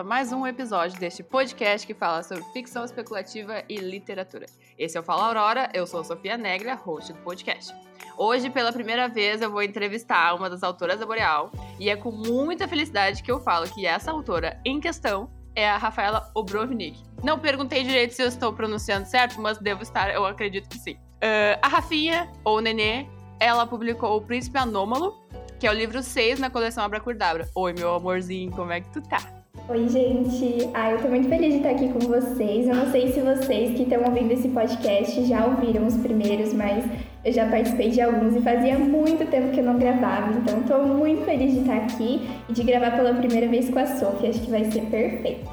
a 0.00 0.02
mais 0.02 0.32
um 0.32 0.46
episódio 0.46 0.98
deste 0.98 1.22
podcast 1.22 1.86
que 1.86 1.92
fala 1.92 2.22
sobre 2.22 2.42
ficção 2.54 2.82
especulativa 2.82 3.62
e 3.68 3.76
literatura. 3.76 4.46
Esse 4.78 4.96
é 4.96 5.00
o 5.00 5.02
Fala 5.02 5.26
Aurora, 5.26 5.68
eu 5.74 5.86
sou 5.86 6.02
Sofia 6.02 6.38
Negra, 6.38 6.74
host 6.74 7.12
do 7.12 7.18
podcast. 7.18 7.74
Hoje, 8.16 8.48
pela 8.48 8.72
primeira 8.72 9.10
vez, 9.10 9.42
eu 9.42 9.50
vou 9.50 9.62
entrevistar 9.62 10.34
uma 10.34 10.48
das 10.48 10.62
autoras 10.62 10.98
da 10.98 11.04
Boreal 11.04 11.52
e 11.78 11.90
é 11.90 11.96
com 11.96 12.10
muita 12.10 12.66
felicidade 12.66 13.22
que 13.22 13.30
eu 13.30 13.40
falo 13.40 13.68
que 13.68 13.84
essa 13.84 14.10
autora 14.10 14.58
em 14.64 14.80
questão 14.80 15.30
é 15.54 15.68
a 15.68 15.76
Rafaela 15.76 16.30
Obrovnik. 16.34 17.02
Não 17.22 17.38
perguntei 17.38 17.84
direito 17.84 18.14
se 18.14 18.22
eu 18.22 18.28
estou 18.28 18.54
pronunciando 18.54 19.06
certo, 19.06 19.38
mas 19.38 19.58
devo 19.58 19.82
estar, 19.82 20.14
eu 20.14 20.24
acredito 20.24 20.66
que 20.66 20.78
sim. 20.78 20.94
Uh, 20.94 21.60
a 21.60 21.68
Rafinha, 21.68 22.32
ou 22.42 22.62
Nenê, 22.62 23.06
ela 23.38 23.66
publicou 23.66 24.16
O 24.16 24.22
Príncipe 24.22 24.56
Anômalo, 24.56 25.22
que 25.58 25.66
é 25.66 25.70
o 25.70 25.74
livro 25.74 26.02
6 26.02 26.40
na 26.40 26.48
coleção 26.48 26.82
Abracurdabra. 26.84 27.50
Oi, 27.54 27.74
meu 27.74 27.94
amorzinho, 27.94 28.50
como 28.52 28.72
é 28.72 28.80
que 28.80 28.88
tu 28.88 29.02
tá? 29.02 29.39
Oi, 29.68 29.88
gente. 29.88 30.70
Ah, 30.74 30.92
eu 30.92 31.02
tô 31.02 31.08
muito 31.08 31.28
feliz 31.28 31.52
de 31.52 31.58
estar 31.58 31.70
aqui 31.70 31.88
com 31.92 31.98
vocês. 32.00 32.68
Eu 32.68 32.74
não 32.74 32.90
sei 32.90 33.12
se 33.12 33.20
vocês 33.20 33.76
que 33.76 33.82
estão 33.82 34.04
ouvindo 34.04 34.32
esse 34.32 34.48
podcast 34.48 35.24
já 35.26 35.44
ouviram 35.44 35.86
os 35.86 35.96
primeiros, 35.96 36.52
mas 36.52 36.84
eu 37.24 37.32
já 37.32 37.48
participei 37.48 37.90
de 37.90 38.00
alguns 38.00 38.36
e 38.36 38.40
fazia 38.40 38.78
muito 38.78 39.28
tempo 39.30 39.52
que 39.52 39.60
eu 39.60 39.64
não 39.64 39.78
gravava. 39.78 40.32
Então, 40.32 40.62
tô 40.62 40.78
muito 40.78 41.24
feliz 41.24 41.52
de 41.52 41.60
estar 41.60 41.76
aqui 41.76 42.28
e 42.48 42.52
de 42.52 42.62
gravar 42.62 42.92
pela 42.92 43.14
primeira 43.14 43.48
vez 43.48 43.68
com 43.70 43.78
a 43.78 43.86
Sofia. 43.86 44.30
Acho 44.30 44.40
que 44.40 44.50
vai 44.50 44.64
ser 44.70 44.82
perfeito. 44.82 45.50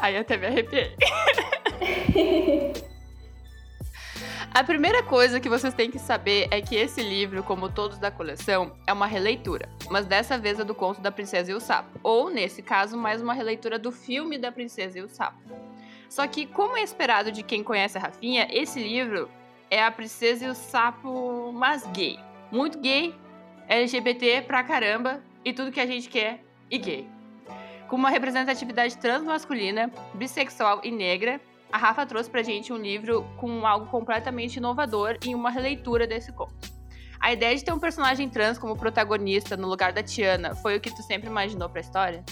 Ai, 0.00 0.16
até 0.16 0.36
me 0.36 0.46
arrepiei. 0.46 0.90
A 4.52 4.64
primeira 4.64 5.00
coisa 5.00 5.38
que 5.38 5.48
vocês 5.48 5.72
têm 5.72 5.92
que 5.92 5.98
saber 6.00 6.48
é 6.50 6.60
que 6.60 6.74
esse 6.74 7.00
livro, 7.00 7.40
como 7.40 7.70
todos 7.70 7.98
da 7.98 8.10
coleção, 8.10 8.72
é 8.84 8.92
uma 8.92 9.06
releitura, 9.06 9.68
mas 9.88 10.06
dessa 10.06 10.36
vez 10.36 10.58
é 10.58 10.64
do 10.64 10.74
conto 10.74 11.00
da 11.00 11.12
Princesa 11.12 11.52
e 11.52 11.54
o 11.54 11.60
Sapo, 11.60 12.00
ou 12.02 12.28
nesse 12.28 12.60
caso, 12.60 12.96
mais 12.96 13.22
uma 13.22 13.32
releitura 13.32 13.78
do 13.78 13.92
filme 13.92 14.36
da 14.36 14.50
Princesa 14.50 14.98
e 14.98 15.02
o 15.02 15.08
Sapo. 15.08 15.38
Só 16.08 16.26
que, 16.26 16.46
como 16.46 16.76
é 16.76 16.82
esperado 16.82 17.30
de 17.30 17.44
quem 17.44 17.62
conhece 17.62 17.96
a 17.96 18.00
Rafinha, 18.00 18.48
esse 18.50 18.82
livro 18.82 19.30
é 19.70 19.84
a 19.84 19.90
Princesa 19.90 20.44
e 20.44 20.48
o 20.48 20.54
Sapo, 20.54 21.52
mas 21.52 21.86
gay. 21.92 22.18
Muito 22.50 22.80
gay, 22.80 23.14
LGBT 23.68 24.42
pra 24.42 24.64
caramba 24.64 25.22
e 25.44 25.52
tudo 25.52 25.70
que 25.70 25.80
a 25.80 25.86
gente 25.86 26.08
quer 26.08 26.42
e 26.68 26.76
gay. 26.76 27.08
Com 27.86 27.94
uma 27.94 28.10
representatividade 28.10 28.98
transmasculina, 28.98 29.92
bissexual 30.14 30.80
e 30.82 30.90
negra, 30.90 31.40
a 31.72 31.78
Rafa 31.78 32.06
trouxe 32.06 32.30
pra 32.30 32.42
gente 32.42 32.72
um 32.72 32.76
livro 32.76 33.24
com 33.36 33.66
algo 33.66 33.86
completamente 33.86 34.56
inovador 34.56 35.16
e 35.24 35.34
uma 35.34 35.50
releitura 35.50 36.06
desse 36.06 36.32
conto. 36.32 36.54
A 37.20 37.32
ideia 37.32 37.54
de 37.54 37.64
ter 37.64 37.72
um 37.72 37.78
personagem 37.78 38.28
trans 38.28 38.58
como 38.58 38.76
protagonista 38.76 39.56
no 39.56 39.68
lugar 39.68 39.92
da 39.92 40.02
Tiana 40.02 40.54
foi 40.54 40.76
o 40.76 40.80
que 40.80 40.90
tu 40.94 41.02
sempre 41.02 41.28
imaginou 41.28 41.68
pra 41.68 41.80
história? 41.80 42.24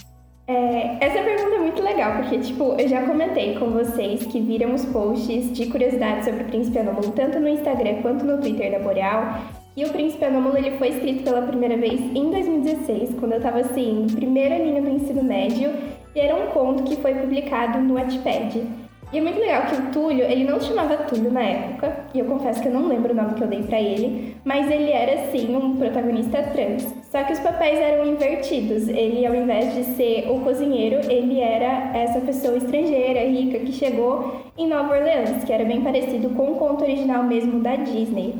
É, 0.47 0.97
essa 0.99 1.23
pergunta 1.23 1.57
é 1.57 1.59
muito 1.59 1.79
legal, 1.79 2.23
porque, 2.23 2.39
tipo, 2.39 2.73
eu 2.73 2.87
já 2.87 3.05
comentei 3.05 3.55
com 3.59 3.69
vocês 3.69 4.25
que 4.25 4.41
viram 4.41 4.73
os 4.73 4.83
posts 4.85 5.53
de 5.53 5.67
curiosidades 5.67 6.25
sobre 6.25 6.41
o 6.41 6.45
Príncipe 6.47 6.79
Anômalo, 6.79 7.11
tanto 7.11 7.39
no 7.39 7.47
Instagram 7.47 8.01
quanto 8.01 8.25
no 8.25 8.41
Twitter 8.41 8.71
da 8.71 8.79
Boreal. 8.79 9.43
E 9.77 9.85
o 9.85 9.91
Príncipe 9.91 10.25
Anômalo, 10.25 10.57
ele 10.57 10.75
foi 10.79 10.87
escrito 10.87 11.23
pela 11.23 11.43
primeira 11.43 11.77
vez 11.77 12.01
em 12.01 12.31
2016, 12.31 13.19
quando 13.19 13.33
eu 13.33 13.41
tava, 13.41 13.59
assim, 13.59 14.07
no 14.07 14.15
primeiro 14.15 14.81
do 14.81 14.89
ensino 14.89 15.23
médio, 15.23 15.71
e 16.15 16.19
era 16.19 16.35
um 16.35 16.47
conto 16.47 16.81
que 16.81 16.95
foi 16.95 17.13
publicado 17.13 17.77
no 17.77 17.93
Wattpad. 17.93 18.88
E 19.11 19.17
é 19.17 19.21
muito 19.21 19.39
legal 19.39 19.63
que 19.63 19.75
o 19.75 19.91
Túlio, 19.91 20.23
ele 20.23 20.43
não 20.43 20.59
se 20.59 20.67
chamava 20.67 20.95
Túlio 20.97 21.31
na 21.31 21.41
época, 21.41 22.05
e 22.13 22.19
eu 22.19 22.25
confesso 22.25 22.61
que 22.61 22.67
eu 22.67 22.73
não 22.73 22.87
lembro 22.87 23.11
o 23.11 23.15
nome 23.15 23.33
que 23.33 23.41
eu 23.41 23.47
dei 23.47 23.63
para 23.63 23.81
ele, 23.81 24.35
mas 24.45 24.69
ele 24.69 24.91
era 24.91 25.31
sim 25.31 25.55
um 25.55 25.77
protagonista 25.77 26.43
trans. 26.43 26.87
Só 27.11 27.23
que 27.23 27.33
os 27.33 27.39
papéis 27.39 27.79
eram 27.79 28.05
invertidos. 28.05 28.87
Ele, 28.87 29.25
ao 29.25 29.33
invés 29.33 29.73
de 29.73 29.83
ser 29.95 30.29
o 30.29 30.41
cozinheiro, 30.41 31.01
ele 31.11 31.39
era 31.39 31.97
essa 31.97 32.19
pessoa 32.21 32.55
estrangeira, 32.55 33.21
rica, 33.21 33.57
que 33.59 33.71
chegou 33.71 34.43
em 34.55 34.67
Nova 34.67 34.95
Orleans, 34.95 35.43
que 35.43 35.51
era 35.51 35.65
bem 35.65 35.81
parecido 35.81 36.29
com 36.29 36.51
o 36.51 36.55
conto 36.55 36.83
original 36.83 37.23
mesmo 37.23 37.61
da 37.61 37.77
Disney. 37.77 38.35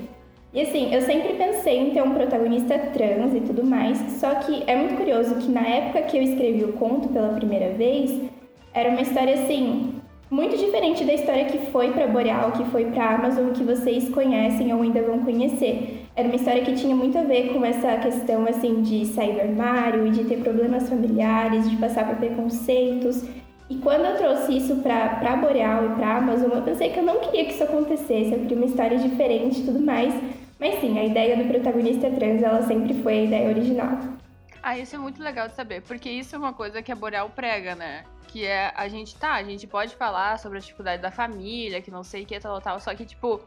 E 0.53 0.61
assim, 0.61 0.93
eu 0.93 1.01
sempre 1.01 1.33
pensei 1.33 1.79
em 1.79 1.89
ter 1.91 2.03
um 2.03 2.11
protagonista 2.11 2.77
trans 2.77 3.33
e 3.35 3.41
tudo 3.41 3.63
mais, 3.63 3.97
só 4.19 4.35
que 4.35 4.63
é 4.67 4.75
muito 4.75 4.97
curioso 4.97 5.35
que 5.35 5.51
na 5.51 5.61
época 5.61 6.03
que 6.03 6.17
eu 6.17 6.23
escrevi 6.23 6.63
o 6.63 6.73
conto 6.73 7.07
pela 7.09 7.29
primeira 7.29 7.73
vez, 7.73 8.19
era 8.73 8.89
uma 8.89 9.01
história 9.01 9.33
assim, 9.33 9.98
muito 10.29 10.55
diferente 10.55 11.03
da 11.03 11.13
história 11.13 11.45
que 11.45 11.57
foi 11.71 11.91
para 11.91 12.05
Boreal, 12.07 12.51
que 12.51 12.63
foi 12.65 12.85
para 12.85 13.15
Amazon, 13.15 13.51
que 13.51 13.63
vocês 13.63 14.09
conhecem 14.09 14.71
ou 14.73 14.81
ainda 14.81 15.01
vão 15.01 15.19
conhecer. 15.19 16.05
Era 16.15 16.27
uma 16.27 16.35
história 16.35 16.63
que 16.63 16.73
tinha 16.73 16.95
muito 16.95 17.17
a 17.17 17.23
ver 17.23 17.51
com 17.51 17.65
essa 17.65 17.97
questão 17.97 18.45
assim 18.45 18.81
de 18.81 19.05
sair 19.07 19.33
do 19.33 19.41
armário 19.41 20.11
de 20.11 20.25
ter 20.25 20.37
problemas 20.37 20.87
familiares, 20.87 21.67
de 21.69 21.75
passar 21.77 22.07
por 22.07 22.17
preconceitos. 22.17 23.23
E 23.69 23.75
quando 23.75 24.05
eu 24.05 24.17
trouxe 24.17 24.57
isso 24.57 24.75
para 24.77 25.35
Boreal 25.37 25.85
e 25.85 25.89
para 25.95 26.17
Amazon, 26.17 26.51
eu 26.51 26.61
pensei 26.61 26.89
que 26.89 26.99
eu 26.99 27.03
não 27.03 27.19
queria 27.21 27.45
que 27.45 27.53
isso 27.53 27.63
acontecesse, 27.63 28.31
eu 28.31 28.39
queria 28.39 28.57
uma 28.57 28.65
história 28.65 28.97
diferente 28.97 29.61
e 29.61 29.63
tudo 29.63 29.79
mais. 29.79 30.13
Mas 30.59 30.79
sim, 30.79 30.99
a 30.99 31.05
ideia 31.05 31.37
do 31.37 31.45
protagonista 31.45 32.09
trans, 32.11 32.43
ela 32.43 32.61
sempre 32.63 32.93
foi 32.95 33.13
a 33.13 33.23
ideia 33.23 33.49
original. 33.49 34.18
Ah, 34.61 34.77
isso 34.77 34.95
é 34.95 34.99
muito 34.99 35.21
legal 35.21 35.47
de 35.47 35.55
saber, 35.55 35.81
porque 35.81 36.09
isso 36.09 36.35
é 36.35 36.39
uma 36.39 36.53
coisa 36.53 36.81
que 36.81 36.91
a 36.91 36.95
Boreal 36.95 37.29
prega, 37.29 37.75
né? 37.75 38.03
Que 38.27 38.45
é 38.45 38.73
a 38.75 38.87
gente, 38.87 39.15
tá, 39.15 39.33
a 39.33 39.43
gente 39.43 39.65
pode 39.65 39.95
falar 39.95 40.37
sobre 40.37 40.57
a 40.57 40.61
dificuldade 40.61 41.01
da 41.01 41.11
família, 41.11 41.81
que 41.81 41.89
não 41.89 42.03
sei 42.03 42.23
o 42.23 42.25
que, 42.25 42.39
tal, 42.39 42.59
tal, 42.61 42.79
só 42.79 42.93
que, 42.93 43.05
tipo, 43.05 43.41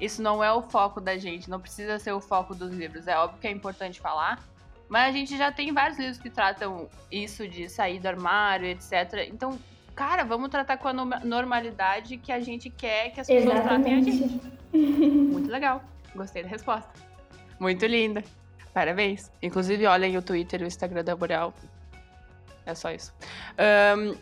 isso 0.00 0.22
não 0.22 0.44
é 0.44 0.52
o 0.52 0.62
foco 0.62 1.00
da 1.00 1.16
gente, 1.16 1.50
não 1.50 1.60
precisa 1.60 1.98
ser 1.98 2.12
o 2.12 2.20
foco 2.20 2.54
dos 2.54 2.72
livros. 2.72 3.08
É 3.08 3.16
óbvio 3.16 3.40
que 3.40 3.46
é 3.46 3.50
importante 3.50 4.00
falar, 4.00 4.44
mas 4.88 5.08
a 5.08 5.12
gente 5.12 5.36
já 5.36 5.50
tem 5.50 5.72
vários 5.72 5.98
livros 5.98 6.18
que 6.18 6.30
tratam 6.30 6.88
isso 7.10 7.48
de 7.48 7.68
sair 7.68 7.98
do 7.98 8.06
armário, 8.06 8.66
etc. 8.66 9.26
Então, 9.28 9.58
cara, 9.94 10.22
vamos 10.22 10.48
tratar 10.50 10.76
com 10.76 10.88
a 10.88 10.92
normalidade 10.92 12.16
que 12.18 12.30
a 12.30 12.40
gente 12.40 12.70
quer 12.70 13.10
que 13.10 13.20
as 13.20 13.26
pessoas 13.26 13.54
Exatamente. 13.54 13.64
tratem 13.64 13.94
a 13.94 14.28
gente. 14.28 14.58
Muito 15.32 15.50
legal. 15.50 15.82
Gostei 16.14 16.42
da 16.42 16.48
resposta. 16.48 16.90
Muito 17.58 17.84
linda. 17.86 18.22
Parabéns. 18.72 19.30
Inclusive, 19.42 19.86
olhem 19.86 20.16
o 20.16 20.22
Twitter 20.22 20.60
e 20.60 20.64
o 20.64 20.66
Instagram 20.66 21.04
da 21.04 21.16
Boreal. 21.16 21.52
É 22.64 22.74
só 22.74 22.90
isso. 22.90 23.14
Um, 23.96 24.14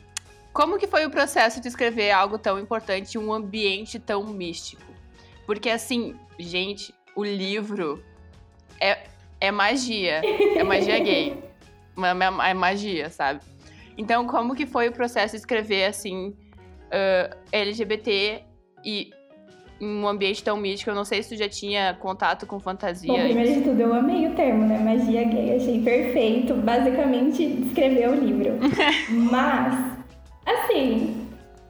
como 0.52 0.78
que 0.78 0.86
foi 0.86 1.04
o 1.04 1.10
processo 1.10 1.60
de 1.60 1.68
escrever 1.68 2.10
algo 2.10 2.38
tão 2.38 2.58
importante 2.58 3.16
em 3.16 3.20
um 3.20 3.32
ambiente 3.32 3.98
tão 3.98 4.24
místico? 4.24 4.82
Porque, 5.44 5.68
assim, 5.68 6.18
gente, 6.38 6.94
o 7.14 7.24
livro 7.24 8.02
é, 8.80 9.06
é 9.40 9.50
magia. 9.50 10.22
É 10.56 10.62
magia 10.62 10.98
gay. 10.98 11.42
É 12.42 12.54
magia, 12.54 13.10
sabe? 13.10 13.40
Então, 13.98 14.26
como 14.26 14.54
que 14.54 14.66
foi 14.66 14.88
o 14.88 14.92
processo 14.92 15.32
de 15.32 15.38
escrever, 15.38 15.86
assim, 15.86 16.28
uh, 16.86 17.36
LGBT 17.52 18.44
e 18.84 19.10
um 19.80 20.06
ambiente 20.06 20.42
tão 20.42 20.56
místico. 20.56 20.90
Eu 20.90 20.94
não 20.94 21.04
sei 21.04 21.22
se 21.22 21.30
tu 21.30 21.38
já 21.38 21.48
tinha 21.48 21.94
contato 21.94 22.46
com 22.46 22.58
fantasia. 22.58 23.12
Bom, 23.12 23.20
primeiro 23.20 23.54
de 23.54 23.60
tudo, 23.62 23.80
eu 23.80 23.94
amei 23.94 24.26
o 24.26 24.34
termo, 24.34 24.64
né? 24.64 24.78
Magia 24.78 25.24
gay, 25.24 25.56
achei 25.56 25.80
perfeito. 25.82 26.54
Basicamente, 26.54 27.46
descrever 27.46 28.08
o 28.08 28.14
livro. 28.14 28.58
Mas, 29.30 29.92
assim, 30.46 31.26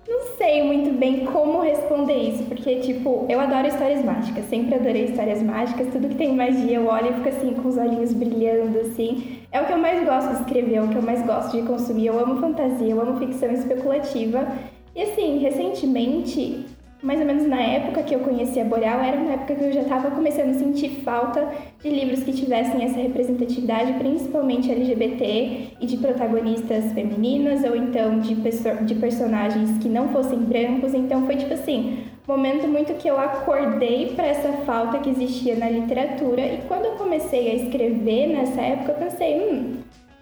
não 0.09 0.37
sei 0.39 0.63
muito 0.63 0.97
bem 0.97 1.25
como 1.27 1.61
responder 1.61 2.31
isso, 2.31 2.45
porque, 2.45 2.77
tipo, 2.77 3.27
eu 3.29 3.41
adoro 3.41 3.67
histórias 3.67 4.05
mágicas, 4.05 4.45
sempre 4.45 4.77
adorei 4.77 5.07
histórias 5.07 5.43
mágicas, 5.43 5.89
tudo 5.93 6.09
que 6.09 6.15
tem 6.15 6.35
magia 6.35 6.77
eu 6.77 6.87
olho 6.87 7.11
e 7.11 7.15
fico 7.15 7.29
assim, 7.29 7.55
com 7.55 7.69
os 7.69 7.77
olhinhos 7.77 8.13
brilhando, 8.13 8.79
assim. 8.79 9.41
É 9.51 9.61
o 9.61 9.67
que 9.67 9.73
eu 9.73 9.79
mais 9.79 10.05
gosto 10.05 10.29
de 10.29 10.41
escrever, 10.43 10.77
é 10.77 10.83
o 10.83 10.89
que 10.89 10.97
eu 10.97 11.03
mais 11.03 11.27
gosto 11.27 11.57
de 11.57 11.67
consumir. 11.67 12.07
Eu 12.07 12.21
amo 12.21 12.41
fantasia, 12.41 12.89
eu 12.89 13.01
amo 13.01 13.19
ficção 13.19 13.51
especulativa. 13.51 14.47
E, 14.95 15.03
assim, 15.03 15.39
recentemente 15.39 16.65
mais 17.03 17.21
ou 17.21 17.27
menos 17.27 17.47
na 17.47 17.61
época 17.61 18.03
que 18.03 18.15
eu 18.15 18.21
conheci 18.21 18.59
a 18.59 18.65
Boreal, 18.65 19.01
era 19.01 19.19
uma 19.19 19.33
época 19.33 19.55
que 19.55 19.65
eu 19.65 19.73
já 19.73 19.83
estava 19.83 20.11
começando 20.11 20.51
a 20.51 20.55
sentir 20.55 21.03
falta 21.03 21.47
de 21.83 21.91
livros 21.91 22.25
que 22.25 22.33
tivessem 22.33 22.83
essa 22.85 22.99
representatividade, 22.99 23.93
principalmente 23.95 24.71
LGBT 24.71 25.73
e 25.79 25.87
de 25.87 25.99
protagonistas 25.99 26.93
femininas 26.93 27.63
ou 27.65 27.77
então 27.77 28.19
de, 28.21 28.35
de 28.35 28.95
personagens 28.95 29.79
que 29.79 29.89
não 29.89 30.09
fossem 30.09 30.39
brancos. 30.39 30.95
Então 30.95 31.27
foi 31.27 31.37
tipo 31.37 31.53
assim, 31.53 32.05
momento 32.27 32.67
muito 32.67 32.95
que 32.95 33.09
eu 33.09 33.21
acordei 33.21 34.15
para 34.17 34.27
essa 34.27 34.53
falta 34.65 34.99
que 34.99 35.11
existia 35.11 35.55
na 35.55 35.69
literatura 35.69 36.41
e 36.41 36.63
quando 36.67 36.87
eu 36.87 36.93
comecei 36.93 37.51
a 37.51 37.55
escrever 37.55 38.29
nessa 38.29 38.61
época, 38.61 38.93
eu 38.93 38.97
pensei, 38.97 39.39
hum, 39.39 39.77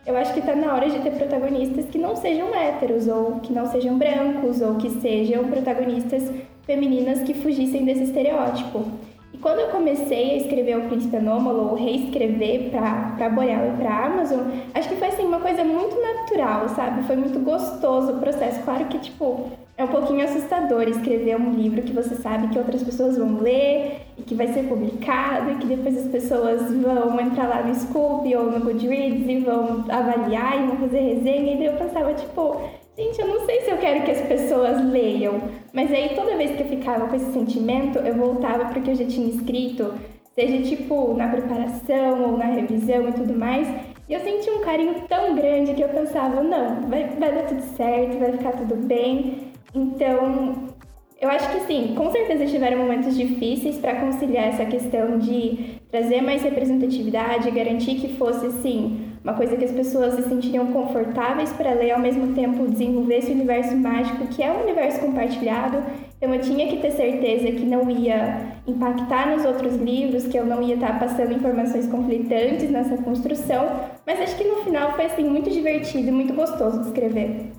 eu 0.07 0.17
acho 0.17 0.35
que 0.35 0.41
está 0.41 0.55
na 0.55 0.75
hora 0.75 0.91
de 0.91 0.99
ter 0.99 1.13
protagonistas 1.13 1.87
que 1.87 1.99
não 1.99 2.15
sejam 2.15 2.55
héteros, 2.55 3.09
ou 3.09 3.41
que 3.41 3.53
não 3.53 3.65
sejam 3.67 3.97
brancos, 3.97 4.61
ou 4.61 4.75
que 4.75 4.91
sejam 4.91 5.45
protagonistas 5.45 6.31
femininas 6.67 7.23
que 7.23 7.35
fugissem 7.35 7.85
desse 7.85 8.05
estereótipo. 8.05 8.85
E 9.33 9.39
quando 9.39 9.59
eu 9.59 9.69
comecei 9.69 10.33
a 10.33 10.37
escrever 10.37 10.79
O 10.79 10.89
Príncipe 10.89 11.17
Anômalo, 11.17 11.71
ou 11.71 11.75
reescrever 11.75 12.71
para 12.71 13.29
Boreal 13.31 13.75
e 13.75 13.77
para 13.77 14.07
Amazon, 14.07 14.43
acho 14.73 14.89
que 14.89 14.97
foi 14.97 15.09
assim, 15.09 15.25
uma 15.25 15.41
coisa 15.41 15.65
muito 15.65 16.01
natural, 16.01 16.69
sabe? 16.69 17.03
Foi 17.03 17.17
muito 17.17 17.41
gostoso 17.41 18.13
o 18.13 18.21
processo. 18.21 18.63
Claro 18.63 18.85
que, 18.85 18.99
tipo, 18.99 19.51
é 19.77 19.83
um 19.83 19.89
pouquinho 19.89 20.25
assustador 20.25 20.83
escrever 20.85 21.37
um 21.37 21.53
livro 21.53 21.83
que 21.83 21.93
você 21.93 22.15
sabe 22.15 22.47
que 22.47 22.59
outras 22.59 22.85
pessoas 22.85 23.19
vão 23.19 23.41
ler 23.41 24.03
e 24.17 24.23
que 24.23 24.37
vai 24.37 24.47
ser 24.53 24.69
publicado 24.69 25.51
e 25.51 25.57
que 25.57 25.67
depois 25.67 25.99
as 25.99 26.07
pessoas 26.07 26.73
vão 26.73 27.21
entrar 27.21 27.49
lá 27.49 27.61
no 27.61 27.75
Scoop 27.75 28.37
ou 28.37 28.53
no 28.53 28.61
Goodreads 28.61 29.29
e 29.29 29.41
vão 29.41 29.85
avaliar 29.89 30.63
e 30.63 30.67
vão 30.69 30.77
fazer 30.77 31.01
resenha. 31.01 31.55
E 31.55 31.57
daí 31.57 31.67
eu 31.67 31.73
pensava, 31.73 32.15
tipo, 32.15 32.61
gente, 32.97 33.21
eu 33.21 33.27
não 33.27 33.45
sei 33.45 33.61
se 33.63 33.71
eu 33.71 33.79
quero 33.79 34.05
que 34.05 34.11
as 34.11 34.21
pessoas 34.23 34.85
leiam. 34.85 35.41
Mas 35.73 35.93
aí 35.93 36.11
toda 36.15 36.37
vez 36.37 36.57
que 36.57 36.63
eu 36.63 36.69
ficava 36.69 37.07
com 37.07 37.17
esse 37.17 37.33
sentimento, 37.33 37.99
eu 37.99 38.15
voltava 38.15 38.67
porque 38.67 38.91
eu 38.91 38.95
já 38.95 39.07
tinha 39.07 39.29
escrito, 39.29 39.95
seja 40.35 40.63
tipo 40.63 41.15
na 41.15 41.29
preparação 41.29 42.31
ou 42.31 42.37
na 42.37 42.47
revisão 42.47 43.09
e 43.09 43.13
tudo 43.13 43.35
mais. 43.35 43.69
E 44.09 44.13
eu 44.13 44.21
senti 44.21 44.51
um 44.51 44.61
carinho 44.61 44.95
tão 45.09 45.35
grande 45.35 45.75
que 45.75 45.83
eu 45.83 45.89
pensava, 45.89 46.43
não, 46.43 46.89
vai, 46.89 47.09
vai 47.19 47.35
dar 47.35 47.47
tudo 47.47 47.63
certo, 47.63 48.19
vai 48.19 48.33
ficar 48.33 48.53
tudo 48.53 48.77
bem. 48.77 49.53
Então, 49.75 50.75
eu 51.21 51.31
acho 51.31 51.51
que 51.51 51.61
sim, 51.61 51.95
com 51.97 52.11
certeza 52.11 52.45
tiveram 52.47 52.79
momentos 52.79 53.17
difíceis 53.17 53.79
para 53.79 53.99
conciliar 54.01 54.49
essa 54.49 54.67
questão 54.67 55.19
de 55.19 55.81
trazer 55.91 56.21
mais 56.21 56.43
representatividade, 56.43 57.51
garantir 57.51 57.95
que 57.95 58.15
fosse, 58.17 58.51
sim, 58.61 59.04
uma 59.25 59.33
coisa 59.33 59.57
que 59.57 59.65
as 59.65 59.73
pessoas 59.73 60.15
se 60.15 60.29
sentiriam 60.29 60.67
confortáveis 60.67 61.51
para 61.55 61.73
ler, 61.73 61.93
ao 61.93 61.99
mesmo 61.99 62.35
tempo 62.35 62.69
desenvolver 62.69 63.17
esse 63.17 63.33
universo 63.33 63.75
mágico, 63.75 64.27
que 64.27 64.43
é 64.43 64.53
um 64.53 64.63
universo 64.63 65.01
compartilhado. 65.01 65.83
Então 66.19 66.33
eu 66.35 66.43
tinha 66.43 66.69
que 66.69 66.77
ter 66.77 66.91
certeza 66.91 67.51
que 67.53 67.65
não 67.65 67.91
ia 67.91 68.59
impactar 68.67 69.35
nos 69.35 69.47
outros 69.47 69.77
livros, 69.77 70.27
que 70.27 70.37
eu 70.37 70.45
não 70.45 70.63
ia 70.63 70.75
estar 70.75 70.99
passando 70.99 71.33
informações 71.33 71.87
conflitantes 71.87 72.71
nessa 72.71 72.99
construção, 72.99 73.89
mas 74.07 74.21
acho 74.21 74.37
que 74.37 74.45
no 74.45 74.63
final 74.63 74.93
foi 74.95 75.07
assim 75.07 75.25
muito 75.25 75.51
divertido 75.51 76.09
e 76.09 76.13
muito 76.13 76.35
gostoso 76.35 76.83
de 76.83 76.89
escrever. 76.89 77.51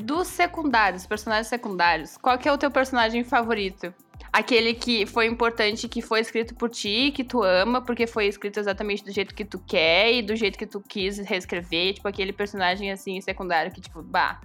Dos 0.00 0.28
secundários, 0.28 1.06
personagens 1.06 1.48
secundários, 1.48 2.16
qual 2.16 2.38
que 2.38 2.48
é 2.48 2.52
o 2.52 2.58
teu 2.58 2.70
personagem 2.70 3.24
favorito? 3.24 3.92
Aquele 4.32 4.74
que 4.74 5.06
foi 5.06 5.26
importante, 5.26 5.88
que 5.88 6.02
foi 6.02 6.20
escrito 6.20 6.54
por 6.54 6.68
ti, 6.68 7.10
que 7.14 7.24
tu 7.24 7.42
ama, 7.42 7.80
porque 7.80 8.06
foi 8.06 8.26
escrito 8.26 8.60
exatamente 8.60 9.04
do 9.04 9.10
jeito 9.10 9.34
que 9.34 9.44
tu 9.44 9.58
quer 9.66 10.12
e 10.12 10.22
do 10.22 10.36
jeito 10.36 10.58
que 10.58 10.66
tu 10.66 10.80
quis 10.86 11.18
reescrever. 11.18 11.94
Tipo, 11.94 12.08
aquele 12.08 12.32
personagem, 12.32 12.90
assim, 12.90 13.20
secundário 13.20 13.72
que, 13.72 13.80
tipo, 13.80 14.02
bah, 14.02 14.40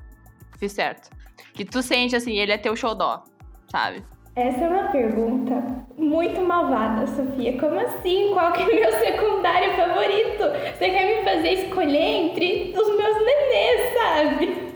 fiz 0.58 0.72
certo. 0.72 1.10
Que 1.54 1.66
tu 1.66 1.82
sente, 1.82 2.16
assim, 2.16 2.38
ele 2.38 2.54
é 2.54 2.58
teu 2.58 2.76
xodó, 2.76 3.24
sabe? 3.70 4.04
Essa 4.36 4.62
é 4.62 4.68
uma 4.68 4.90
pergunta 4.90 5.86
muito 5.98 6.42
malvada, 6.42 7.06
Sofia. 7.06 7.60
Como 7.60 7.80
assim? 7.80 8.32
Qual 8.34 8.52
que 8.54 8.64
é 8.64 8.66
o 8.66 8.76
meu 8.76 8.92
secundário 8.94 9.76
favorito? 9.76 10.44
Você 10.76 10.90
quer 10.90 11.18
me 11.18 11.24
fazer 11.24 11.50
escolher 11.50 12.02
entre 12.02 12.74
os 12.76 12.88
meus 12.98 13.18
nenês, 13.18 13.94
sabe? 13.94 14.74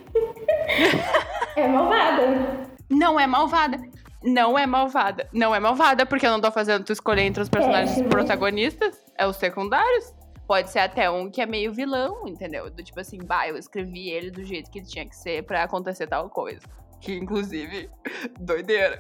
é 1.56 1.68
malvada. 1.68 2.68
Não 2.90 3.20
é 3.20 3.26
malvada 3.26 3.80
não 4.28 4.60
é 4.60 4.68
malvada. 4.68 5.28
Não 5.32 5.56
é 5.56 5.60
malvada, 5.60 6.06
porque 6.06 6.26
eu 6.26 6.32
não 6.32 6.42
tô 6.42 6.52
fazendo 6.52 6.84
tu 6.84 6.92
escolher 6.92 7.22
entre 7.22 7.42
os 7.42 7.50
personagens 7.50 7.98
é, 7.98 8.04
protagonistas, 8.04 9.04
é 9.18 9.26
os 9.26 9.38
secundários. 9.38 10.14
Pode 10.46 10.70
ser 10.70 10.80
até 10.80 11.10
um 11.10 11.30
que 11.30 11.42
é 11.42 11.46
meio 11.46 11.74
vilão, 11.74 12.28
entendeu? 12.28 12.70
Do 12.70 12.84
tipo 12.84 13.00
assim, 13.00 13.18
bah, 13.18 13.48
eu 13.48 13.58
escrevi 13.58 14.10
ele 14.10 14.30
do 14.30 14.44
jeito 14.44 14.70
que 14.70 14.82
tinha 14.82 15.06
que 15.06 15.16
ser 15.16 15.44
para 15.44 15.64
acontecer 15.64 16.08
tal 16.08 16.30
coisa. 16.30 16.62
Que 17.02 17.16
inclusive, 17.16 17.90
doideira. 18.40 19.00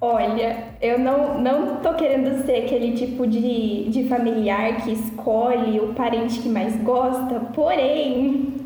Olha, 0.00 0.76
eu 0.80 0.98
não, 0.98 1.40
não 1.40 1.76
tô 1.80 1.94
querendo 1.94 2.44
ser 2.46 2.64
aquele 2.64 2.96
tipo 2.96 3.26
de, 3.26 3.88
de 3.88 4.08
familiar 4.08 4.84
que 4.84 4.92
escolhe 4.92 5.80
o 5.80 5.92
parente 5.92 6.40
que 6.40 6.48
mais 6.48 6.76
gosta, 6.82 7.40
porém, 7.52 8.57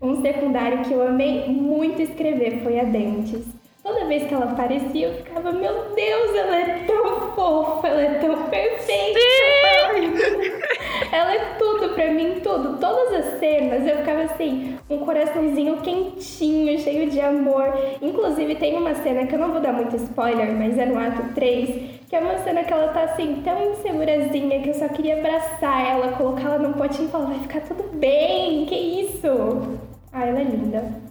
um 0.00 0.20
secundário 0.20 0.82
que 0.84 0.92
eu 0.92 1.06
amei 1.06 1.46
muito 1.48 2.02
escrever 2.02 2.62
foi 2.62 2.78
a 2.80 2.84
Dentes. 2.84 3.44
Toda 3.86 4.04
vez 4.06 4.24
que 4.26 4.34
ela 4.34 4.50
aparecia, 4.50 5.06
eu 5.06 5.14
ficava, 5.14 5.52
meu 5.52 5.94
Deus, 5.94 6.34
ela 6.34 6.56
é 6.56 6.84
tão 6.84 7.30
fofa, 7.36 7.86
ela 7.86 8.02
é 8.02 8.14
tão 8.18 8.42
perfeita. 8.48 9.20
ela 11.12 11.34
é 11.34 11.54
tudo 11.56 11.94
pra 11.94 12.12
mim, 12.12 12.40
tudo. 12.42 12.78
Todas 12.80 13.14
as 13.14 13.38
cenas 13.38 13.86
eu 13.86 13.98
ficava 13.98 14.22
assim, 14.22 14.76
um 14.90 14.98
coraçãozinho 14.98 15.76
quentinho, 15.76 16.76
cheio 16.80 17.08
de 17.08 17.20
amor. 17.20 17.72
Inclusive, 18.02 18.56
tem 18.56 18.76
uma 18.76 18.92
cena 18.96 19.24
que 19.24 19.36
eu 19.36 19.38
não 19.38 19.52
vou 19.52 19.60
dar 19.60 19.72
muito 19.72 19.94
spoiler, 19.94 20.52
mas 20.52 20.76
é 20.76 20.84
no 20.84 20.98
ato 20.98 21.32
3, 21.34 22.00
que 22.08 22.16
é 22.16 22.18
uma 22.18 22.38
cena 22.38 22.64
que 22.64 22.72
ela 22.72 22.88
tá 22.88 23.02
assim, 23.02 23.40
tão 23.44 23.70
insegurazinha 23.70 24.62
que 24.62 24.70
eu 24.70 24.74
só 24.74 24.88
queria 24.88 25.18
abraçar 25.18 25.86
ela, 25.88 26.12
colocar 26.12 26.42
ela 26.42 26.58
num 26.58 26.72
potinho 26.72 27.06
e 27.06 27.10
falar, 27.12 27.26
vai 27.26 27.38
ficar 27.38 27.60
tudo 27.60 27.84
bem, 27.96 28.66
que 28.66 28.74
isso? 28.74 29.78
Ah, 30.12 30.26
ela 30.26 30.40
é 30.40 30.44
linda. 30.44 31.02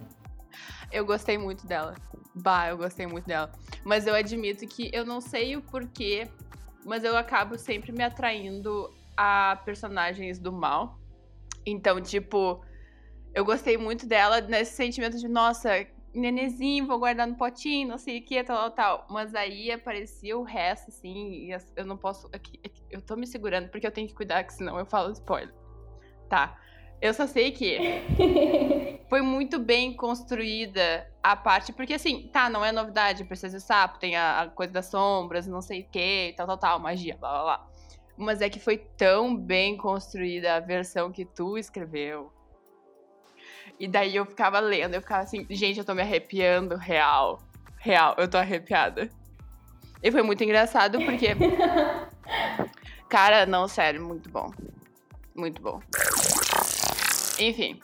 Eu 0.91 1.05
gostei 1.05 1.37
muito 1.37 1.65
dela. 1.67 1.95
Bah, 2.33 2.69
eu 2.69 2.77
gostei 2.77 3.07
muito 3.07 3.25
dela. 3.25 3.51
Mas 3.83 4.07
eu 4.07 4.13
admito 4.13 4.65
que 4.67 4.89
eu 4.93 5.05
não 5.05 5.21
sei 5.21 5.55
o 5.55 5.61
porquê, 5.61 6.27
mas 6.85 7.03
eu 7.03 7.15
acabo 7.17 7.57
sempre 7.57 7.91
me 7.91 8.03
atraindo 8.03 8.93
a 9.15 9.61
personagens 9.63 10.39
do 10.39 10.51
mal. 10.51 10.99
Então, 11.65 11.99
tipo, 12.01 12.63
eu 13.33 13.43
gostei 13.43 13.77
muito 13.77 14.05
dela 14.07 14.41
nesse 14.41 14.75
sentimento 14.75 15.17
de, 15.17 15.27
nossa, 15.27 15.85
nenezinho, 16.13 16.87
vou 16.87 16.99
guardar 16.99 17.27
no 17.27 17.35
potinho, 17.35 17.87
não 17.87 17.97
sei 17.97 18.19
o 18.19 18.23
que, 18.23 18.43
tal, 18.43 18.57
tal, 18.57 18.71
tal. 18.71 19.07
Mas 19.09 19.35
aí 19.35 19.71
aparecia 19.71 20.37
o 20.37 20.43
resto, 20.43 20.89
assim, 20.89 21.49
e 21.49 21.57
eu 21.75 21.85
não 21.85 21.97
posso. 21.97 22.27
Aqui, 22.33 22.59
aqui, 22.65 22.83
eu 22.89 23.01
tô 23.01 23.15
me 23.15 23.27
segurando 23.27 23.69
porque 23.69 23.85
eu 23.85 23.91
tenho 23.91 24.07
que 24.07 24.13
cuidar, 24.13 24.43
que 24.43 24.53
senão 24.53 24.79
eu 24.79 24.85
falo 24.85 25.11
spoiler. 25.11 25.53
Tá. 26.29 26.57
Eu 27.01 27.13
só 27.13 27.27
sei 27.27 27.51
que 27.51 27.77
foi 29.09 29.21
muito 29.21 29.59
bem 29.59 29.93
construída 29.95 31.09
a 31.21 31.35
parte, 31.35 31.73
porque 31.73 31.93
assim, 31.93 32.29
tá, 32.31 32.49
não 32.49 32.63
é 32.63 32.71
novidade, 32.71 33.23
Princesa 33.25 33.57
e 33.57 33.61
Sapo, 33.61 33.99
tem 33.99 34.15
a, 34.15 34.41
a, 34.41 34.47
coisa 34.49 34.73
das 34.73 34.87
sombras, 34.87 35.47
não 35.47 35.61
sei 35.61 35.81
o 35.81 35.89
que, 35.89 36.33
tal, 36.35 36.47
tal, 36.47 36.57
tal, 36.57 36.79
magia, 36.79 37.17
blá, 37.19 37.31
blá, 37.31 37.43
blá. 37.43 37.67
Mas 38.17 38.41
é 38.41 38.49
que 38.49 38.59
foi 38.59 38.77
tão 38.77 39.35
bem 39.35 39.75
construída 39.75 40.55
a 40.55 40.59
versão 40.59 41.11
que 41.11 41.25
tu 41.25 41.57
escreveu. 41.57 42.31
E 43.79 43.87
daí 43.87 44.15
eu 44.15 44.25
ficava 44.25 44.59
lendo, 44.59 44.95
eu 44.95 45.01
ficava 45.01 45.23
assim, 45.23 45.45
gente, 45.49 45.79
eu 45.79 45.85
tô 45.85 45.93
me 45.93 46.01
arrepiando, 46.01 46.75
real. 46.77 47.39
Real, 47.77 48.15
eu 48.17 48.27
tô 48.27 48.37
arrepiada. 48.37 49.09
E 50.01 50.11
foi 50.11 50.21
muito 50.21 50.43
engraçado 50.43 50.99
porque. 50.99 51.29
Cara, 53.09 53.45
não, 53.45 53.67
sério, 53.67 54.05
muito 54.05 54.29
bom. 54.29 54.51
Muito 55.35 55.61
bom. 55.61 55.81
Enfim, 57.37 57.81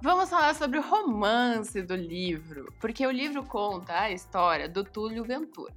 vamos 0.00 0.30
falar 0.30 0.54
sobre 0.54 0.78
o 0.78 0.82
romance 0.82 1.82
do 1.82 1.96
livro, 1.96 2.72
porque 2.80 3.04
o 3.04 3.10
livro 3.10 3.42
conta 3.42 4.02
a 4.02 4.10
história 4.12 4.68
do 4.68 4.84
Túlio 4.84 5.24
Ventura. 5.24 5.74